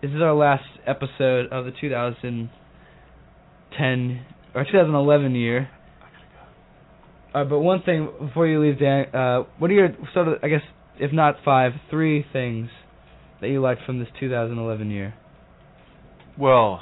[0.00, 4.20] this is our last episode of the 2010
[4.54, 5.68] or 2011 year.
[7.34, 10.48] Uh, but one thing before you leave, Dan, uh, what are your sort of, I
[10.48, 10.62] guess,
[10.98, 12.70] if not five, three things
[13.40, 15.14] that you liked from this 2011 year?
[16.38, 16.80] Well,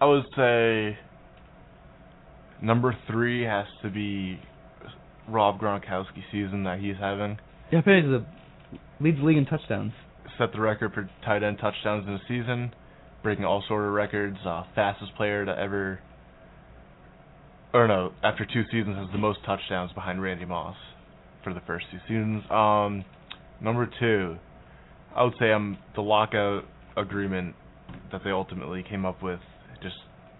[0.00, 0.98] I would say
[2.62, 4.38] number three has to be
[5.28, 7.38] Rob Gronkowski season that he's having.
[7.72, 8.26] Yeah, apparently the
[9.00, 9.92] leads the league in touchdowns.
[10.38, 12.74] Set the record for tight end touchdowns in a season,
[13.22, 14.36] breaking all sort of records.
[14.44, 16.00] Uh, fastest player to ever,
[17.72, 20.76] or no, after two seasons has the most touchdowns behind Randy Moss
[21.44, 22.42] for the first two seasons.
[22.50, 23.04] Um,
[23.60, 24.36] number two,
[25.14, 26.64] I would say I'm the lockout
[26.96, 27.54] agreement
[28.10, 29.40] that they ultimately came up with,
[29.82, 29.96] just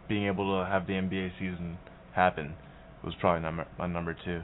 [0.09, 1.79] being able to have the NBA season
[2.15, 2.55] happen,
[3.05, 4.43] was probably number my number two.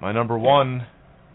[0.00, 0.86] My number one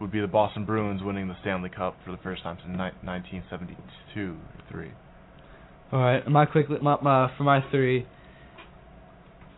[0.02, 3.08] would be the Boston Bruins winning the Stanley Cup for the first time since ni-
[3.08, 4.92] 1972 or three.
[5.92, 8.08] All right, my quick my, my for my three.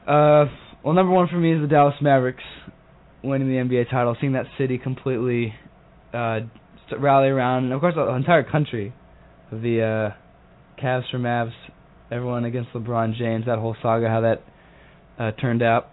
[0.06, 0.46] Uh,
[0.84, 2.44] well, number one for me is the Dallas Mavericks
[3.24, 5.54] winning the NBA title, seeing that city completely
[6.14, 6.42] uh
[7.00, 8.94] rally around, and of course the entire country
[9.52, 11.54] the uh Cavs for Mavs,
[12.12, 14.44] everyone against LeBron James, that whole saga, how that
[15.18, 15.88] uh turned out.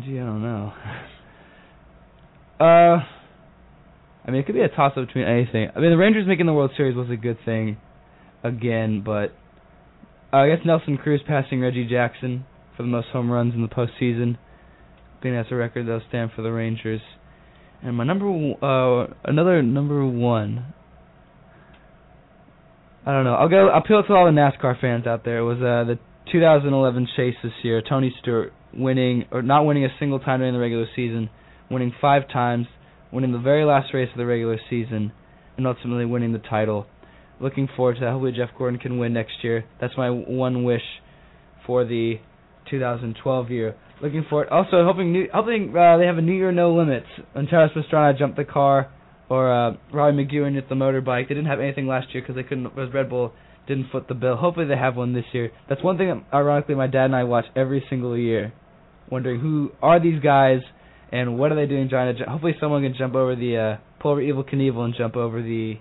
[0.00, 0.72] Gee, I don't know.
[2.58, 3.04] Uh,
[4.24, 5.68] I mean, it could be a toss-up between anything.
[5.74, 7.76] I mean, the Rangers making the World Series was a good thing,
[8.42, 9.32] again, but
[10.32, 12.44] uh, I guess Nelson Cruz passing Reggie Jackson
[12.76, 14.36] for the most home runs in the postseason.
[14.36, 17.00] I think that's a record that'll stand for the Rangers.
[17.82, 20.74] And my number, uh, another number one.
[23.04, 23.34] I don't know.
[23.34, 23.68] I'll go.
[23.68, 25.38] I'll appeal to all the NASCAR fans out there.
[25.38, 25.98] It was uh, the
[26.32, 27.80] 2011 chase this year.
[27.88, 31.30] Tony Stewart winning or not winning a single time during the regular season,
[31.70, 32.66] winning five times,
[33.12, 35.12] winning the very last race of the regular season,
[35.56, 36.86] and ultimately winning the title.
[37.40, 38.12] Looking forward to that.
[38.12, 39.64] Hopefully Jeff Gordon can win next year.
[39.80, 40.82] That's my one wish
[41.66, 42.14] for the
[42.70, 43.76] 2012 year.
[44.02, 44.48] Looking forward.
[44.48, 47.06] Also hoping new, hoping uh, they have a New Year no limits.
[47.32, 48.90] When Travis Pastrana jumped the car,
[49.28, 51.28] or uh, Robbie McEwen hit the motorbike.
[51.28, 52.64] They didn't have anything last year because they couldn't.
[52.64, 53.32] Because Red Bull
[53.66, 54.36] didn't foot the bill.
[54.36, 55.50] Hopefully they have one this year.
[55.68, 58.52] That's one thing that ironically my dad and I watch every single year,
[59.10, 60.60] wondering who are these guys
[61.12, 62.24] and what are they doing trying to.
[62.24, 65.42] Ju- hopefully someone can jump over the uh, pull over Evel Knievel and jump over
[65.42, 65.74] the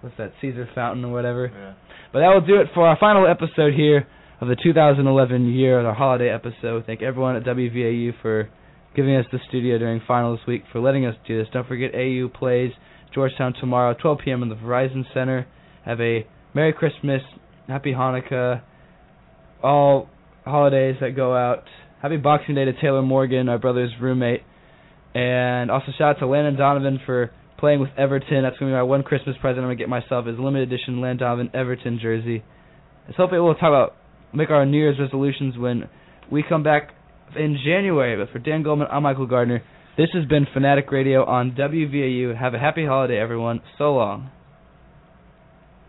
[0.00, 1.50] what's that Caesar Fountain or whatever.
[1.52, 1.74] Yeah.
[2.12, 4.06] But that will do it for our final episode here
[4.40, 6.84] of the 2011 year, of our holiday episode.
[6.86, 8.50] Thank everyone at WVAU for
[8.94, 11.48] giving us the studio during finals week, for letting us do this.
[11.52, 12.72] Don't forget AU plays
[13.14, 14.42] Georgetown tomorrow, 12 p.m.
[14.42, 15.46] in the Verizon Center.
[15.84, 17.22] Have a Merry Christmas,
[17.68, 18.62] Happy Hanukkah,
[19.62, 20.08] all
[20.44, 21.64] holidays that go out.
[22.02, 24.42] Happy Boxing Day to Taylor Morgan, our brother's roommate.
[25.14, 28.42] And also shout out to Landon Donovan for playing with Everton.
[28.42, 30.72] That's going to be my one Christmas present I'm going to get myself is limited
[30.72, 32.42] edition Landon Donovan Everton jersey.
[33.06, 33.94] Let's hope it will talk about
[34.32, 35.88] make our New Year's resolutions when
[36.30, 36.90] we come back
[37.36, 38.16] in January.
[38.16, 39.62] But for Dan Goldman, I'm Michael Gardner.
[39.96, 42.38] This has been Fanatic Radio on WVAU.
[42.38, 43.60] Have a happy holiday, everyone.
[43.76, 44.30] So long.